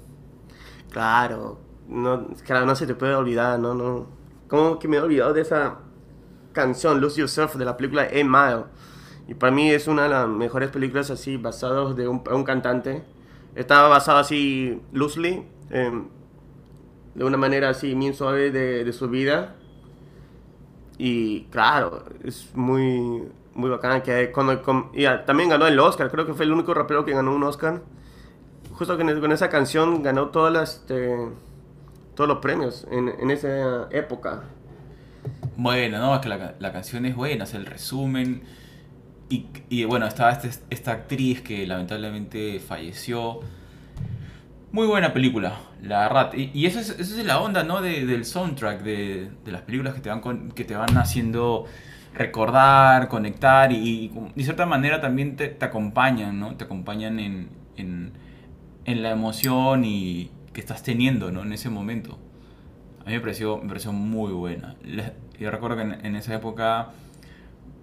Claro, 0.89 1.59
no, 1.87 2.27
claro, 2.45 2.65
no 2.65 2.75
se 2.75 2.85
te 2.87 2.95
puede 2.95 3.15
olvidar, 3.15 3.59
no, 3.59 3.73
no. 3.73 4.07
¿Cómo 4.47 4.77
que 4.79 4.87
me 4.87 4.97
he 4.97 5.01
olvidado 5.01 5.33
de 5.33 5.41
esa 5.41 5.79
canción, 6.53 7.01
Lose 7.01 7.21
Yourself, 7.21 7.55
de 7.55 7.65
la 7.65 7.77
película 7.77 8.03
A 8.03 8.23
Mile? 8.23 8.65
Y 9.27 9.35
para 9.35 9.51
mí 9.53 9.71
es 9.71 9.87
una 9.87 10.03
de 10.03 10.09
las 10.09 10.27
mejores 10.27 10.69
películas 10.71 11.11
así, 11.11 11.37
basadas 11.37 11.95
de 11.95 12.07
un, 12.07 12.23
un 12.31 12.43
cantante. 12.43 13.03
Estaba 13.55 13.89
basado 13.89 14.19
así, 14.19 14.81
loosely, 14.93 15.45
em, 15.71 16.09
de 17.15 17.23
una 17.23 17.37
manera 17.37 17.69
así, 17.69 17.93
bien 17.93 18.13
suave 18.13 18.51
de, 18.51 18.83
de 18.83 18.93
su 18.93 19.09
vida. 19.09 19.55
Y 21.05 21.45
claro, 21.51 22.05
es 22.23 22.49
muy, 22.55 23.23
muy 23.55 23.69
bacán 23.69 24.01
que 24.03 24.31
cuando, 24.31 24.61
con- 24.63 24.89
y 24.93 25.05
también 25.25 25.49
ganó 25.49 25.67
el 25.67 25.77
Oscar, 25.79 26.09
creo 26.11 26.25
que 26.25 26.33
fue 26.33 26.45
el 26.45 26.51
único 26.53 26.73
rapero 26.73 27.03
que 27.05 27.11
ganó 27.13 27.35
un 27.35 27.43
Oscar 27.43 27.81
justo 28.73 28.97
con, 28.97 29.19
con 29.21 29.31
esa 29.31 29.49
canción 29.49 30.03
ganó 30.03 30.29
todas 30.29 30.53
las, 30.53 30.75
este, 30.77 31.15
todos 32.15 32.27
los 32.27 32.39
premios 32.39 32.87
en, 32.91 33.09
en 33.09 33.31
esa 33.31 33.87
época. 33.91 34.43
Bueno, 35.55 35.99
no, 35.99 36.15
es 36.15 36.21
que 36.21 36.29
la, 36.29 36.55
la 36.59 36.71
canción 36.73 37.05
es 37.05 37.15
buena, 37.15 37.43
es 37.45 37.53
el 37.53 37.65
resumen. 37.65 38.43
Y, 39.29 39.47
y 39.69 39.85
bueno, 39.85 40.07
estaba 40.07 40.31
este- 40.31 40.51
esta 40.69 40.91
actriz 40.93 41.41
que 41.41 41.65
lamentablemente 41.67 42.59
falleció. 42.59 43.41
Muy 44.71 44.87
buena 44.87 45.13
película, 45.13 45.59
la 45.83 45.99
verdad. 45.99 46.33
Y, 46.33 46.65
eso, 46.65 46.79
es, 46.79 47.09
la 47.25 47.41
onda, 47.41 47.63
¿no? 47.63 47.81
De- 47.81 48.05
del 48.05 48.25
soundtrack, 48.25 48.81
de, 48.83 49.29
las 49.45 49.61
películas 49.63 49.93
que 49.93 49.99
te 49.99 50.09
van, 50.09 50.21
con- 50.21 50.51
que 50.51 50.63
te 50.63 50.75
van 50.75 50.97
haciendo 50.97 51.65
recordar, 52.13 53.09
conectar 53.09 53.71
y, 53.71 54.11
de 54.35 54.43
cierta 54.43 54.65
manera 54.65 55.01
también 55.01 55.35
te, 55.35 55.57
acompañan, 55.59 56.39
¿no? 56.39 56.55
Te 56.55 56.63
acompañan 56.63 57.19
en, 57.19 57.49
en, 57.75 59.03
la 59.03 59.11
emoción 59.11 59.83
y 59.83 60.31
que 60.53 60.61
estás 60.61 60.83
teniendo, 60.83 61.31
¿no? 61.31 61.43
En 61.43 61.51
ese 61.51 61.69
momento. 61.69 62.17
A 63.01 63.07
mí 63.07 63.13
me 63.13 63.19
pareció, 63.19 63.57
me 63.57 63.67
pareció 63.67 63.91
muy 63.91 64.31
buena. 64.31 64.75
Yo 65.37 65.51
recuerdo 65.51 65.75
que 65.77 66.07
en, 66.07 66.15
esa 66.15 66.33
época, 66.35 66.91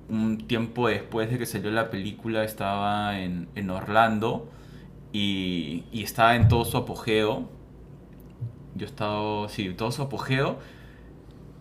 un 0.09 0.39
tiempo 0.47 0.89
después 0.89 1.31
de 1.31 1.39
que 1.39 1.45
salió 1.45 1.71
la 1.71 1.91
película, 1.91 2.45
estaba 2.45 3.21
en, 3.21 3.71
Orlando 3.71 4.51
y 5.13 5.85
estaba 5.93 6.35
en 6.37 6.49
todo 6.49 6.65
su 6.65 6.79
apogeo. 6.79 7.60
Yo 8.75 8.87
estaba, 8.87 9.49
sí, 9.49 9.67
en 9.67 9.77
todo 9.77 9.91
su 9.93 10.03
apogeo. 10.03 10.59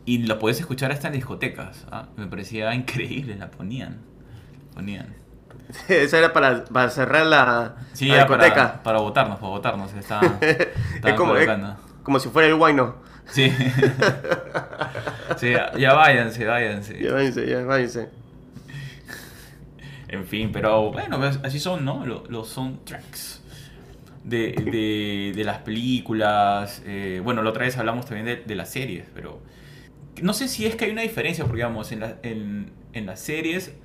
Y 0.06 0.20
la 0.20 0.40
podías 0.40 0.60
escuchar 0.60 0.92
hasta 0.92 1.08
en 1.08 1.14
discotecas. 1.14 1.86
¿ah? 1.92 2.08
Me 2.18 2.28
parecía 2.28 2.74
increíble, 2.74 3.36
la 3.36 3.52
ponían. 3.52 3.98
Ponían. 4.74 5.14
Esa 5.88 6.18
era 6.18 6.34
para, 6.34 6.64
para 6.66 6.90
cerrar 6.90 7.26
la, 7.28 7.76
Sí, 7.94 8.06
discoteca. 8.06 8.56
para, 8.56 8.84
para 8.84 9.00
votarnos, 9.00 9.38
para 9.40 9.50
votarnos. 9.50 9.94
Estaba, 9.94 10.22
es 10.42 11.14
como, 11.16 11.36
es 11.36 11.50
como 12.04 12.20
si 12.20 12.30
fuera 12.30 12.48
el 12.48 12.56
guayno. 12.56 12.96
Sí. 13.28 13.52
sí, 15.38 15.52
ya, 15.52 15.72
ya 15.78 15.94
váyanse, 15.94 16.46
váyanse. 16.46 17.00
Ya 17.00 17.14
váyanse, 17.14 17.48
ya 17.48 17.64
váyanse. 17.64 18.10
En 20.08 20.26
fin, 20.26 20.52
pero 20.52 20.92
bueno, 20.92 21.20
así 21.44 21.60
son, 21.60 21.86
¿no? 21.86 22.04
Lo- 22.06 22.24
Los, 22.30 22.50
soundtracks 22.50 23.39
de, 24.24 24.52
de, 24.72 25.34
de 25.36 25.44
las 25.44 25.60
películas. 25.60 26.82
eh, 26.86 27.22
bueno, 27.24 27.42
la 27.44 27.50
otra 27.52 27.66
vez 27.66 27.78
hablamos 27.78 28.06
también 28.06 28.26
de, 28.26 28.36
de 28.38 28.56
las 28.56 28.70
series, 28.70 29.08
pero 29.14 29.42
no 30.22 30.34
sé 30.34 30.48
si 30.48 30.66
es 30.66 30.76
que 30.76 30.86
hay 30.86 30.92
una 30.92 31.02
diferencia, 31.04 31.46
porque 31.46 31.58
digamos, 31.58 31.92
en, 31.92 32.02
la- 32.02 32.18
en, 32.24 32.72
en 32.94 33.06
las 33.06 33.20
series 33.22 33.76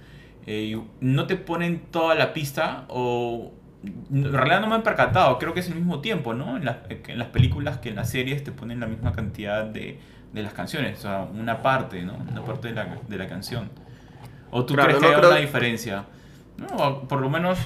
eh, 0.47 0.79
no 1.01 1.27
te 1.27 1.37
ponen 1.37 1.81
toda 1.91 2.15
la 2.15 2.33
pista 2.33 2.85
o... 2.89 3.53
En 4.11 4.33
realidad 4.33 4.63
no 4.63 4.67
me 4.67 4.77
han 4.77 4.83
percatado, 4.83 5.39
creo 5.39 5.53
que 5.53 5.61
es 5.61 5.69
el 5.69 5.75
mismo 5.75 6.01
tiempo, 6.01 6.33
¿no? 6.33 6.57
En, 6.57 6.65
las- 6.65 6.79
en 6.89 7.19
las 7.19 7.29
películas 7.29 7.79
que 7.79 7.91
en 7.91 7.97
las 7.97 8.11
series 8.11 8.43
te 8.43 8.51
ponen 8.53 8.81
la 8.81 8.87
misma 8.87 9.13
cantidad 9.13 9.65
de, 9.67 9.99
de 10.33 10.43
las 10.43 10.55
canciones, 10.55 10.99
o 11.01 11.03
sea, 11.03 11.23
una 11.25 11.63
parte, 11.63 12.03
¿no? 12.03 12.15
Una 12.17 12.43
parte 12.45 12.69
de 12.69 12.75
la, 12.75 12.99
de 13.07 13.19
la 13.19 13.29
canción. 13.29 13.71
¿O 14.51 14.65
tú 14.65 14.75
Claro, 14.75 14.89
crees 14.89 15.01
que 15.01 15.07
no 15.07 15.13
hay 15.13 15.19
creo- 15.21 15.31
una 15.31 15.41
diferencia? 15.41 16.07
No, 16.57 17.09
por 17.09 17.21
lo 17.21 17.29
menos 17.31 17.59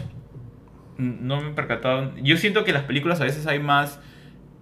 no 0.98 1.40
me 1.40 1.50
he 1.50 1.54
percatado. 1.54 2.12
Yo 2.16 2.36
siento 2.36 2.64
que 2.64 2.70
en 2.70 2.74
las 2.76 2.84
películas 2.84 3.20
a 3.20 3.24
veces 3.24 3.46
hay 3.46 3.60
más 3.60 4.00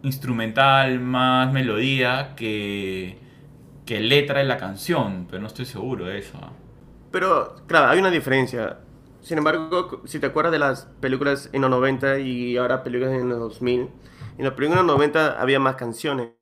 instrumental, 0.02 1.00
más 1.00 1.52
melodía 1.52 2.34
que, 2.36 3.18
que 3.86 4.00
letra 4.00 4.40
de 4.40 4.44
la 4.44 4.58
canción, 4.58 5.26
pero 5.28 5.40
no 5.40 5.48
estoy 5.48 5.64
seguro 5.64 6.04
de 6.04 6.18
eso. 6.18 6.38
Pero, 7.10 7.56
claro, 7.66 7.88
hay 7.88 7.98
una 7.98 8.10
diferencia. 8.10 8.78
Sin 9.22 9.38
embargo, 9.38 10.02
si 10.04 10.20
te 10.20 10.26
acuerdas 10.26 10.52
de 10.52 10.58
las 10.58 10.84
películas 11.00 11.50
en 11.52 11.62
los 11.62 11.70
90 11.70 12.18
y 12.20 12.56
ahora 12.56 12.82
películas 12.82 13.14
en 13.14 13.28
los 13.28 13.38
2000, 13.40 13.88
en 14.38 14.44
las 14.44 14.52
películas 14.52 14.80
en 14.82 14.86
los 14.86 14.96
90 14.96 15.40
había 15.40 15.58
más 15.58 15.76
canciones. 15.76 16.32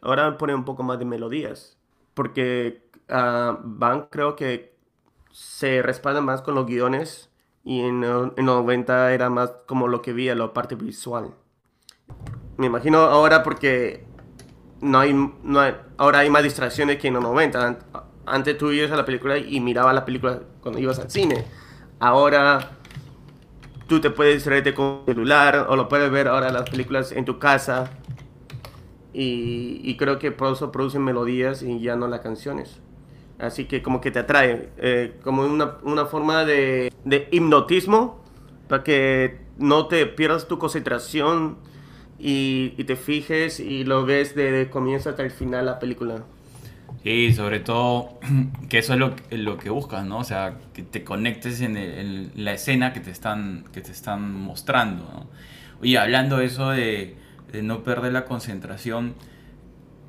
Ahora 0.00 0.38
ponen 0.38 0.56
un 0.56 0.64
poco 0.64 0.82
más 0.82 0.98
de 0.98 1.04
melodías. 1.04 1.78
Porque 2.14 2.88
ah, 3.08 3.58
van, 3.62 4.06
creo 4.10 4.36
que 4.36 4.76
se 5.32 5.82
respaldan 5.82 6.24
más 6.24 6.42
con 6.42 6.54
los 6.54 6.66
guiones 6.66 7.31
y 7.64 7.80
en, 7.80 8.00
los 8.02 8.32
90 8.38 9.12
era 9.14 9.30
más 9.30 9.50
como 9.66 9.88
lo 9.88 10.02
que 10.02 10.12
veía, 10.12 10.34
la 10.34 10.52
parte 10.52 10.74
visual. 10.74 11.34
Me 12.56 12.66
imagino 12.66 12.98
ahora 12.98 13.42
porque 13.42 14.04
no 14.80 15.00
hay, 15.00 15.14
no 15.14 15.60
ahora 15.98 16.20
hay 16.20 16.30
más 16.30 16.42
distracciones 16.44 16.98
que 16.98 17.08
en 17.08 17.14
los 17.14 17.22
90. 17.22 17.66
An- 17.66 17.78
Antes 18.26 18.58
tú 18.58 18.70
ibas 18.72 18.92
a 18.92 18.96
la 18.96 19.04
película 19.04 19.38
y 19.38 19.60
mirabas 19.60 19.94
la 19.94 20.04
película 20.04 20.40
cuando 20.62 20.80
ibas 20.80 20.98
al 21.00 21.10
cine. 21.10 21.44
Ahora 22.00 22.78
tú 23.86 24.00
te 24.00 24.10
puedes 24.10 24.34
distraerte 24.34 24.74
con 24.74 25.02
el 25.06 25.14
celular 25.14 25.66
o 25.68 25.76
lo 25.76 25.88
puedes 25.88 26.10
ver 26.10 26.28
ahora 26.28 26.50
las 26.52 26.68
películas 26.70 27.12
en 27.12 27.24
tu 27.24 27.38
casa. 27.38 27.90
Y, 29.12 29.80
y 29.84 29.96
creo 29.96 30.18
que 30.18 30.32
por 30.32 30.52
eso 30.52 30.72
producen 30.72 31.04
melodías 31.04 31.62
y 31.62 31.80
ya 31.80 31.96
no 31.96 32.08
las 32.08 32.20
canciones. 32.20 32.80
Así 33.38 33.64
que 33.66 33.82
como 33.82 34.00
que 34.00 34.10
te 34.10 34.20
atrae, 34.20 34.70
eh, 34.78 35.18
como 35.22 35.42
una, 35.44 35.78
una 35.82 36.06
forma 36.06 36.44
de, 36.44 36.92
de 37.04 37.28
hipnotismo 37.32 38.22
para 38.68 38.84
que 38.84 39.40
no 39.58 39.88
te 39.88 40.06
pierdas 40.06 40.46
tu 40.48 40.58
concentración 40.58 41.58
y, 42.18 42.74
y 42.78 42.84
te 42.84 42.96
fijes 42.96 43.58
y 43.60 43.84
lo 43.84 44.04
ves 44.06 44.34
desde 44.34 44.70
comienzo 44.70 45.10
hasta 45.10 45.22
el 45.24 45.30
final 45.32 45.66
la 45.66 45.78
película. 45.78 46.24
Sí, 47.02 47.32
sobre 47.32 47.60
todo 47.60 48.18
que 48.68 48.78
eso 48.78 48.92
es 48.94 48.98
lo, 48.98 49.14
lo 49.30 49.58
que 49.58 49.70
buscas, 49.70 50.04
¿no? 50.04 50.18
O 50.18 50.24
sea, 50.24 50.58
que 50.72 50.82
te 50.82 51.02
conectes 51.04 51.60
en, 51.60 51.76
el- 51.76 52.30
en 52.36 52.44
la 52.44 52.52
escena 52.52 52.92
que 52.92 53.00
te 53.00 53.10
están, 53.10 53.64
que 53.72 53.80
te 53.80 53.90
están 53.92 54.32
mostrando, 54.34 55.04
¿no? 55.12 55.26
Oye, 55.80 55.98
hablando 55.98 56.36
de 56.38 56.44
eso 56.46 56.70
de, 56.70 57.16
de 57.52 57.62
no 57.62 57.82
perder 57.82 58.12
la 58.12 58.24
concentración, 58.24 59.14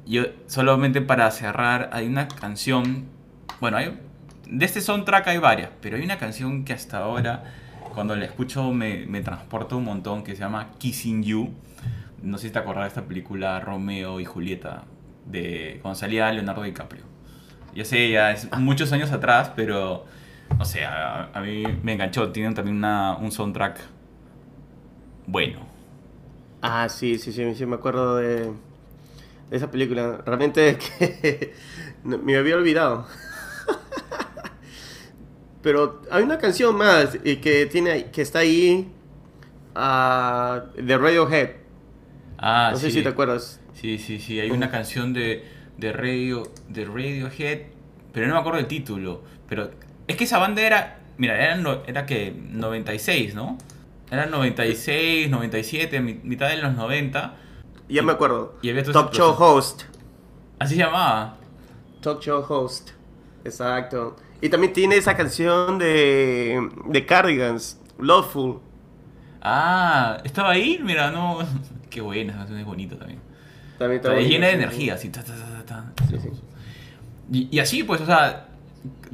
yo 0.05 0.23
solamente 0.47 1.01
para 1.01 1.29
cerrar, 1.31 1.89
hay 1.93 2.07
una 2.07 2.27
canción, 2.27 3.05
bueno, 3.59 3.77
hay, 3.77 3.99
de 4.47 4.65
este 4.65 4.81
soundtrack 4.81 5.27
hay 5.27 5.37
varias, 5.37 5.69
pero 5.81 5.97
hay 5.97 6.03
una 6.03 6.17
canción 6.17 6.65
que 6.65 6.73
hasta 6.73 6.99
ahora, 6.99 7.43
cuando 7.93 8.15
la 8.15 8.25
escucho, 8.25 8.71
me, 8.71 9.05
me 9.05 9.21
transporta 9.21 9.75
un 9.75 9.85
montón, 9.85 10.23
que 10.23 10.33
se 10.35 10.39
llama 10.41 10.71
Kissing 10.77 11.23
You. 11.23 11.53
No 12.21 12.37
sé 12.37 12.47
si 12.47 12.53
te 12.53 12.59
acordás 12.59 12.83
de 12.83 12.87
esta 12.89 13.03
película 13.03 13.59
Romeo 13.59 14.19
y 14.19 14.25
Julieta, 14.25 14.83
de 15.25 15.79
cuando 15.81 15.99
salía 15.99 16.31
Leonardo 16.31 16.63
DiCaprio. 16.63 17.03
Yo 17.75 17.85
sé, 17.85 18.09
ya 18.09 18.31
es 18.31 18.49
muchos 18.57 18.91
años 18.93 19.11
atrás, 19.11 19.51
pero 19.55 20.05
no 20.57 20.65
sé, 20.65 20.85
a, 20.85 21.29
a 21.33 21.41
mí 21.41 21.63
me 21.81 21.93
enganchó. 21.93 22.31
Tienen 22.31 22.53
también 22.53 22.77
una, 22.77 23.17
un 23.17 23.31
soundtrack 23.31 23.79
bueno. 25.25 25.59
Ah, 26.61 26.87
sí, 26.89 27.17
sí, 27.17 27.31
sí, 27.31 27.55
sí, 27.55 27.65
me 27.65 27.75
acuerdo 27.75 28.17
de, 28.17 28.51
esa 29.51 29.69
película. 29.71 30.21
Realmente 30.25 30.77
que 30.77 31.53
me 32.03 32.35
había 32.37 32.55
olvidado. 32.55 33.07
Pero 35.61 36.01
hay 36.11 36.23
una 36.23 36.37
canción 36.37 36.75
más 36.75 37.17
y 37.23 37.37
que 37.37 37.65
tiene 37.67 38.05
que 38.11 38.21
está 38.21 38.39
ahí 38.39 38.91
ah, 39.75 40.65
de 40.75 40.97
Radiohead. 40.97 41.49
Ah, 42.37 42.69
No 42.73 42.77
sé 42.77 42.87
sí. 42.91 42.97
si 42.97 43.03
te 43.03 43.09
acuerdas. 43.09 43.61
Sí, 43.73 43.97
sí, 43.97 44.19
sí. 44.19 44.39
Hay 44.39 44.51
una 44.51 44.69
canción 44.69 45.13
de, 45.13 45.45
de, 45.77 45.93
Radio, 45.93 46.51
de 46.67 46.85
Radiohead, 46.85 47.59
pero 48.11 48.27
no 48.27 48.33
me 48.33 48.39
acuerdo 48.41 48.59
el 48.59 48.67
título. 48.67 49.23
Pero 49.47 49.71
es 50.07 50.17
que 50.17 50.25
esa 50.25 50.37
banda 50.37 50.61
era, 50.61 50.99
mira, 51.17 51.41
era, 51.41 51.55
no- 51.55 51.83
era 51.87 52.05
que 52.05 52.33
96, 52.51 53.33
¿no? 53.33 53.57
Era 54.11 54.25
96, 54.25 55.29
97, 55.29 56.01
mi- 56.01 56.19
mitad 56.23 56.49
de 56.49 56.57
los 56.57 56.75
90. 56.75 57.37
Ya 57.93 58.01
me 58.03 58.11
acuerdo. 58.13 58.55
y 58.61 58.69
había 58.69 58.83
todo 58.83 58.93
Talk 58.93 59.13
Show. 59.13 59.35
Host. 59.37 59.83
Así 60.59 60.75
se 60.75 60.81
llamaba. 60.81 61.37
Talk 62.01 62.21
Show 62.21 62.43
Host. 62.47 62.91
Exacto. 63.43 64.15
Y 64.41 64.49
también 64.49 64.73
tiene 64.73 64.95
esa 64.97 65.15
canción 65.15 65.77
de, 65.79 66.69
de 66.87 67.05
Cardigans, 67.05 67.79
Loveful. 67.97 68.59
Ah, 69.41 70.17
estaba 70.23 70.51
ahí, 70.51 70.79
mira, 70.83 71.11
no. 71.11 71.39
Qué 71.89 72.01
buena, 72.01 72.31
esa 72.31 72.39
canción 72.39 72.59
es 72.59 72.65
bonita 72.65 72.97
también. 72.97 73.19
También 73.77 74.01
O 74.01 74.03
sea, 74.03 74.11
está 74.13 74.21
es 74.21 74.27
llena 74.29 74.47
de 74.47 74.53
energía, 74.53 74.93
así. 74.95 75.09
ta, 75.09 75.23
ta, 75.23 75.33
ta, 75.33 75.63
ta, 75.65 75.65
ta. 75.65 76.05
Sí, 76.09 76.17
sí. 76.19 76.29
Y, 77.31 77.55
y 77.55 77.59
así, 77.59 77.83
pues, 77.83 78.01
o 78.01 78.05
sea, 78.05 78.47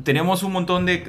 tenemos 0.04 0.44
un 0.44 0.52
montón 0.52 0.86
de, 0.86 1.00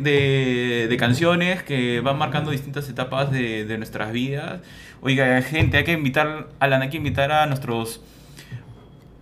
de- 0.89 0.97
canciones 0.99 1.63
que 1.63 2.01
van 2.01 2.19
marcando 2.19 2.51
distintas 2.51 2.89
etapas 2.89 3.31
de, 3.31 3.65
de 3.65 3.79
nuestras 3.79 4.13
vidas. 4.13 4.61
Oiga, 5.01 5.41
gente, 5.43 5.79
hay 5.79 5.85
que 5.85 5.93
invitar, 5.93 6.49
Alan, 6.61 6.83
hay 6.83 6.91
que 6.91 6.99
invitar 6.99 7.33
a 7.33 7.47
nuestros 7.47 8.03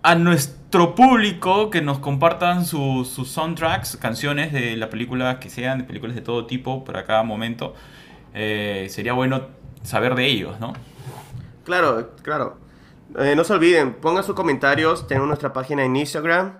a 0.01 0.15
nuestro 0.15 0.95
público 0.95 1.69
que 1.69 1.81
nos 1.81 1.99
compartan 1.99 2.65
sus, 2.65 3.09
sus 3.09 3.29
soundtracks, 3.29 3.97
canciones 3.97 4.53
de 4.53 4.77
la 4.77 4.89
película 4.89 5.39
que 5.41 5.49
sean, 5.49 5.79
de 5.79 5.83
películas 5.83 6.15
de 6.15 6.21
todo 6.21 6.45
tipo, 6.45 6.85
para 6.85 7.05
cada 7.05 7.23
momento. 7.23 7.75
Eh, 8.33 8.87
sería 8.89 9.11
bueno 9.13 9.47
saber 9.83 10.15
de 10.15 10.25
ellos, 10.25 10.57
¿no? 10.59 10.73
Claro, 11.65 12.11
claro. 12.21 12.57
Eh, 13.17 13.33
no 13.35 13.43
se 13.43 13.53
olviden, 13.53 13.93
pongan 13.95 14.23
sus 14.23 14.35
comentarios. 14.35 15.05
Tenemos 15.07 15.27
nuestra 15.27 15.51
página 15.51 15.83
en 15.83 15.95
Instagram, 15.97 16.59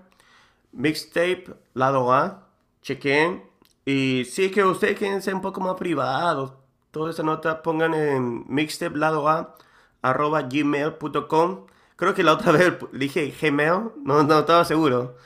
Mixtape, 0.74 1.46
lado 1.74 2.12
A. 2.14 2.49
Chequen. 2.82 3.44
Y 3.86 4.26
si 4.26 4.46
es 4.46 4.52
que 4.52 4.64
ustedes 4.64 4.98
quieren 4.98 5.22
ser 5.22 5.36
un 5.36 5.42
poco 5.42 5.62
más 5.62 5.76
privados, 5.76 6.54
toda 6.92 7.12
esa 7.12 7.24
nota 7.24 7.62
pongan 7.62 7.94
en 7.94 8.46
mixtape, 8.48 8.98
lado 8.98 9.28
A, 9.30 9.56
arroba 10.02 10.44
gmail.com. 10.44 11.66
Creo 11.96 12.14
que 12.14 12.24
la 12.24 12.34
otra 12.34 12.52
vez 12.54 12.74
dije 12.94 13.34
Gmail, 13.42 13.92
no, 14.04 14.24
no 14.24 14.40
estaba 14.40 14.64
seguro. 14.66 15.18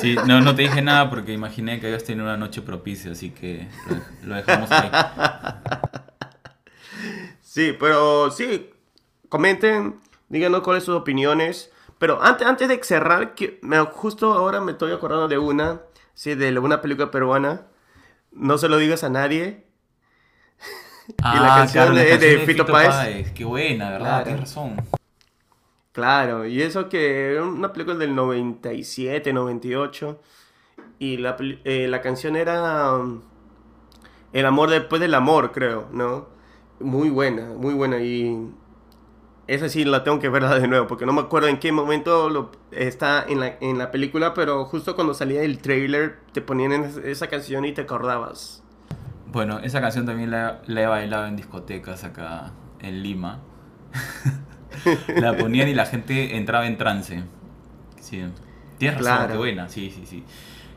Sí, 0.00 0.16
no, 0.26 0.40
no 0.40 0.54
te 0.54 0.62
dije 0.62 0.80
nada 0.82 1.10
porque 1.10 1.32
imaginé 1.32 1.80
que 1.80 1.86
habías 1.86 2.04
tenido 2.04 2.24
una 2.24 2.36
noche 2.36 2.62
propicia, 2.62 3.12
así 3.12 3.30
que 3.30 3.68
lo, 4.22 4.28
lo 4.28 4.34
dejamos 4.36 4.70
ahí. 4.70 4.90
Sí, 7.42 7.74
pero 7.78 8.30
sí, 8.30 8.70
comenten, 9.28 10.00
díganos 10.28 10.60
cuáles 10.62 10.84
son 10.84 10.94
sus 10.94 11.02
opiniones. 11.02 11.70
Pero 11.98 12.22
antes, 12.22 12.46
antes 12.46 12.68
de 12.68 12.82
cerrar, 12.84 13.34
que 13.34 13.58
me- 13.62 13.78
justo 13.80 14.34
ahora 14.34 14.60
me 14.60 14.72
estoy 14.72 14.92
acordando 14.92 15.28
de 15.28 15.38
una, 15.38 15.80
sí, 16.16 16.34
de 16.34 16.58
una 16.58 16.80
película 16.82 17.12
peruana. 17.12 17.66
No 18.32 18.58
se 18.58 18.68
lo 18.68 18.78
digas 18.78 19.04
a 19.04 19.08
nadie. 19.10 19.64
Ah, 21.22 21.40
la 21.40 21.48
canción 21.58 21.94
la 21.94 22.00
de- 22.02 22.08
canción 22.10 22.30
de 22.32 22.46
Fito 22.46 22.66
Páez. 22.66 23.30
Qué 23.30 23.44
buena, 23.44 23.90
¿verdad? 23.90 24.06
Claro. 24.08 24.24
Tienes 24.24 24.40
razón. 24.40 24.76
Claro, 25.92 26.44
y 26.46 26.60
eso 26.60 26.88
que 26.88 27.30
era 27.32 27.44
una 27.44 27.72
película 27.72 27.96
del 27.96 28.12
97, 28.14 29.32
98. 29.32 30.20
Y 30.98 31.18
la, 31.18 31.36
eh, 31.64 31.86
la 31.88 32.00
canción 32.00 32.34
era 32.34 32.92
um, 32.96 33.22
El 34.32 34.46
amor 34.46 34.68
después 34.70 35.00
del 35.00 35.14
amor, 35.14 35.52
creo, 35.52 35.88
¿no? 35.92 36.26
Muy 36.80 37.08
buena, 37.08 37.50
muy 37.56 37.72
buena. 37.74 37.98
Y 38.00 38.50
esa 39.46 39.68
sí 39.68 39.84
la 39.84 40.02
tengo 40.04 40.18
que 40.18 40.28
ver 40.28 40.46
de 40.48 40.66
nuevo, 40.68 40.86
porque 40.86 41.06
no 41.06 41.12
me 41.12 41.20
acuerdo 41.20 41.48
en 41.48 41.58
qué 41.58 41.70
momento 41.72 42.28
lo, 42.30 42.50
está 42.72 43.24
en 43.28 43.40
la, 43.40 43.56
en 43.60 43.78
la 43.78 43.90
película, 43.90 44.34
pero 44.34 44.64
justo 44.64 44.94
cuando 44.94 45.14
salía 45.14 45.42
el 45.42 45.58
trailer 45.58 46.18
te 46.32 46.40
ponían 46.40 46.72
esa 47.04 47.28
canción 47.28 47.64
y 47.64 47.72
te 47.72 47.82
acordabas. 47.82 48.62
Bueno, 49.32 49.58
esa 49.60 49.80
canción 49.80 50.06
también 50.06 50.30
la, 50.30 50.62
la 50.66 50.82
he 50.82 50.86
bailado 50.86 51.26
en 51.26 51.36
discotecas 51.36 52.04
acá 52.04 52.52
en 52.80 53.02
Lima. 53.02 53.40
la 55.16 55.36
ponían 55.36 55.68
y 55.68 55.74
la 55.74 55.86
gente 55.86 56.36
entraba 56.36 56.66
en 56.66 56.76
trance. 56.76 57.22
Sí. 58.00 58.24
Tienes 58.78 58.98
razón, 58.98 59.16
Claro. 59.16 59.32
qué 59.32 59.38
buena, 59.38 59.68
sí, 59.68 59.90
sí, 59.90 60.04
sí. 60.06 60.24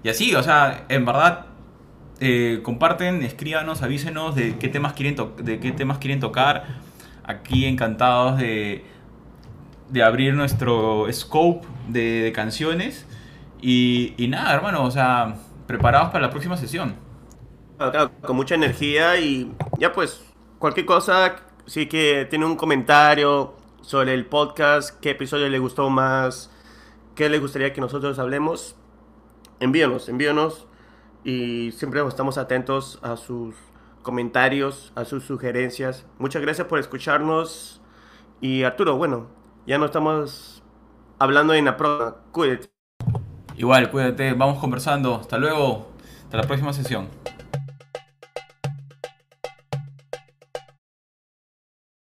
Y 0.04 0.10
así, 0.10 0.34
o 0.36 0.44
sea, 0.44 0.86
en 0.90 1.06
verdad, 1.06 1.48
eh, 2.20 2.62
comparten, 2.64 3.24
escríbanos, 3.24 3.82
avísenos 3.82 4.36
de 4.36 4.58
qué 4.58 4.70
temas 4.70 4.94
quieren, 4.94 5.16
de 5.44 5.60
qué 5.60 5.72
temas 5.72 5.98
quieren 5.98 6.20
tocar. 6.20 6.66
Aquí 7.30 7.65
encantados 7.65 8.39
de, 8.39 8.84
de 9.89 10.04
abrir 10.04 10.34
nuestro 10.34 11.06
scope 11.12 11.68
de, 11.88 12.32
canciones. 12.34 13.06
Y, 13.62 14.15
y 14.18 14.30
nada, 14.30 14.52
hermano, 14.56 14.84
o 14.84 14.89
sea, 14.89 15.36
preparados 15.68 16.10
para 16.10 16.22
la 16.22 16.32
próxima 16.32 16.58
sesión. 16.58 16.96
Claro, 17.78 18.10
con 18.22 18.36
mucha 18.36 18.56
energía 18.56 19.20
y 19.20 19.54
ya 19.78 19.94
pues, 19.94 20.24
cualquier 20.58 20.88
cosa, 20.88 21.36
si 21.68 21.86
que 21.86 22.26
tiene 22.28 22.46
un 22.46 22.56
comentario 22.56 23.54
sobre 23.82 24.15
el 24.15 24.26
podcast, 24.26 25.00
qué 25.00 25.12
episodio 25.12 25.48
le 25.50 25.60
gustó 25.60 25.88
más, 25.92 26.52
qué 27.13 27.30
le 27.30 27.38
gustaría 27.38 27.74
que 27.74 27.80
nosotros 27.80 28.18
hablemos, 28.18 28.76
envíanos, 29.60 30.10
envíanos 30.10 30.65
y 31.24 31.72
siempre 31.74 32.02
estamos 32.08 32.39
atentos 32.39 32.98
a 33.04 33.18
sus 33.18 33.54
comentarios, 34.02 34.92
a 34.96 35.06
sus 35.06 35.24
sugerencias. 35.24 36.06
Muchas 36.18 36.42
gracias 36.42 36.68
por 36.68 36.80
escucharnos 36.80 37.82
y 38.42 38.64
Arturo, 38.64 38.98
bueno, 38.98 39.28
ya 39.66 39.78
no 39.78 39.86
estamos 39.86 40.64
hablando 41.20 41.54
en 41.54 41.66
la 41.66 41.78
próxima, 41.78 42.22
cuídate. 42.32 42.70
Igual, 43.56 43.92
cuídate, 43.92 44.34
vamos 44.34 44.60
conversando. 44.60 45.16
Hasta 45.16 45.38
luego, 45.38 45.88
hasta 46.24 46.38
la 46.38 46.44
próxima 46.44 46.72
sesión. 46.72 47.10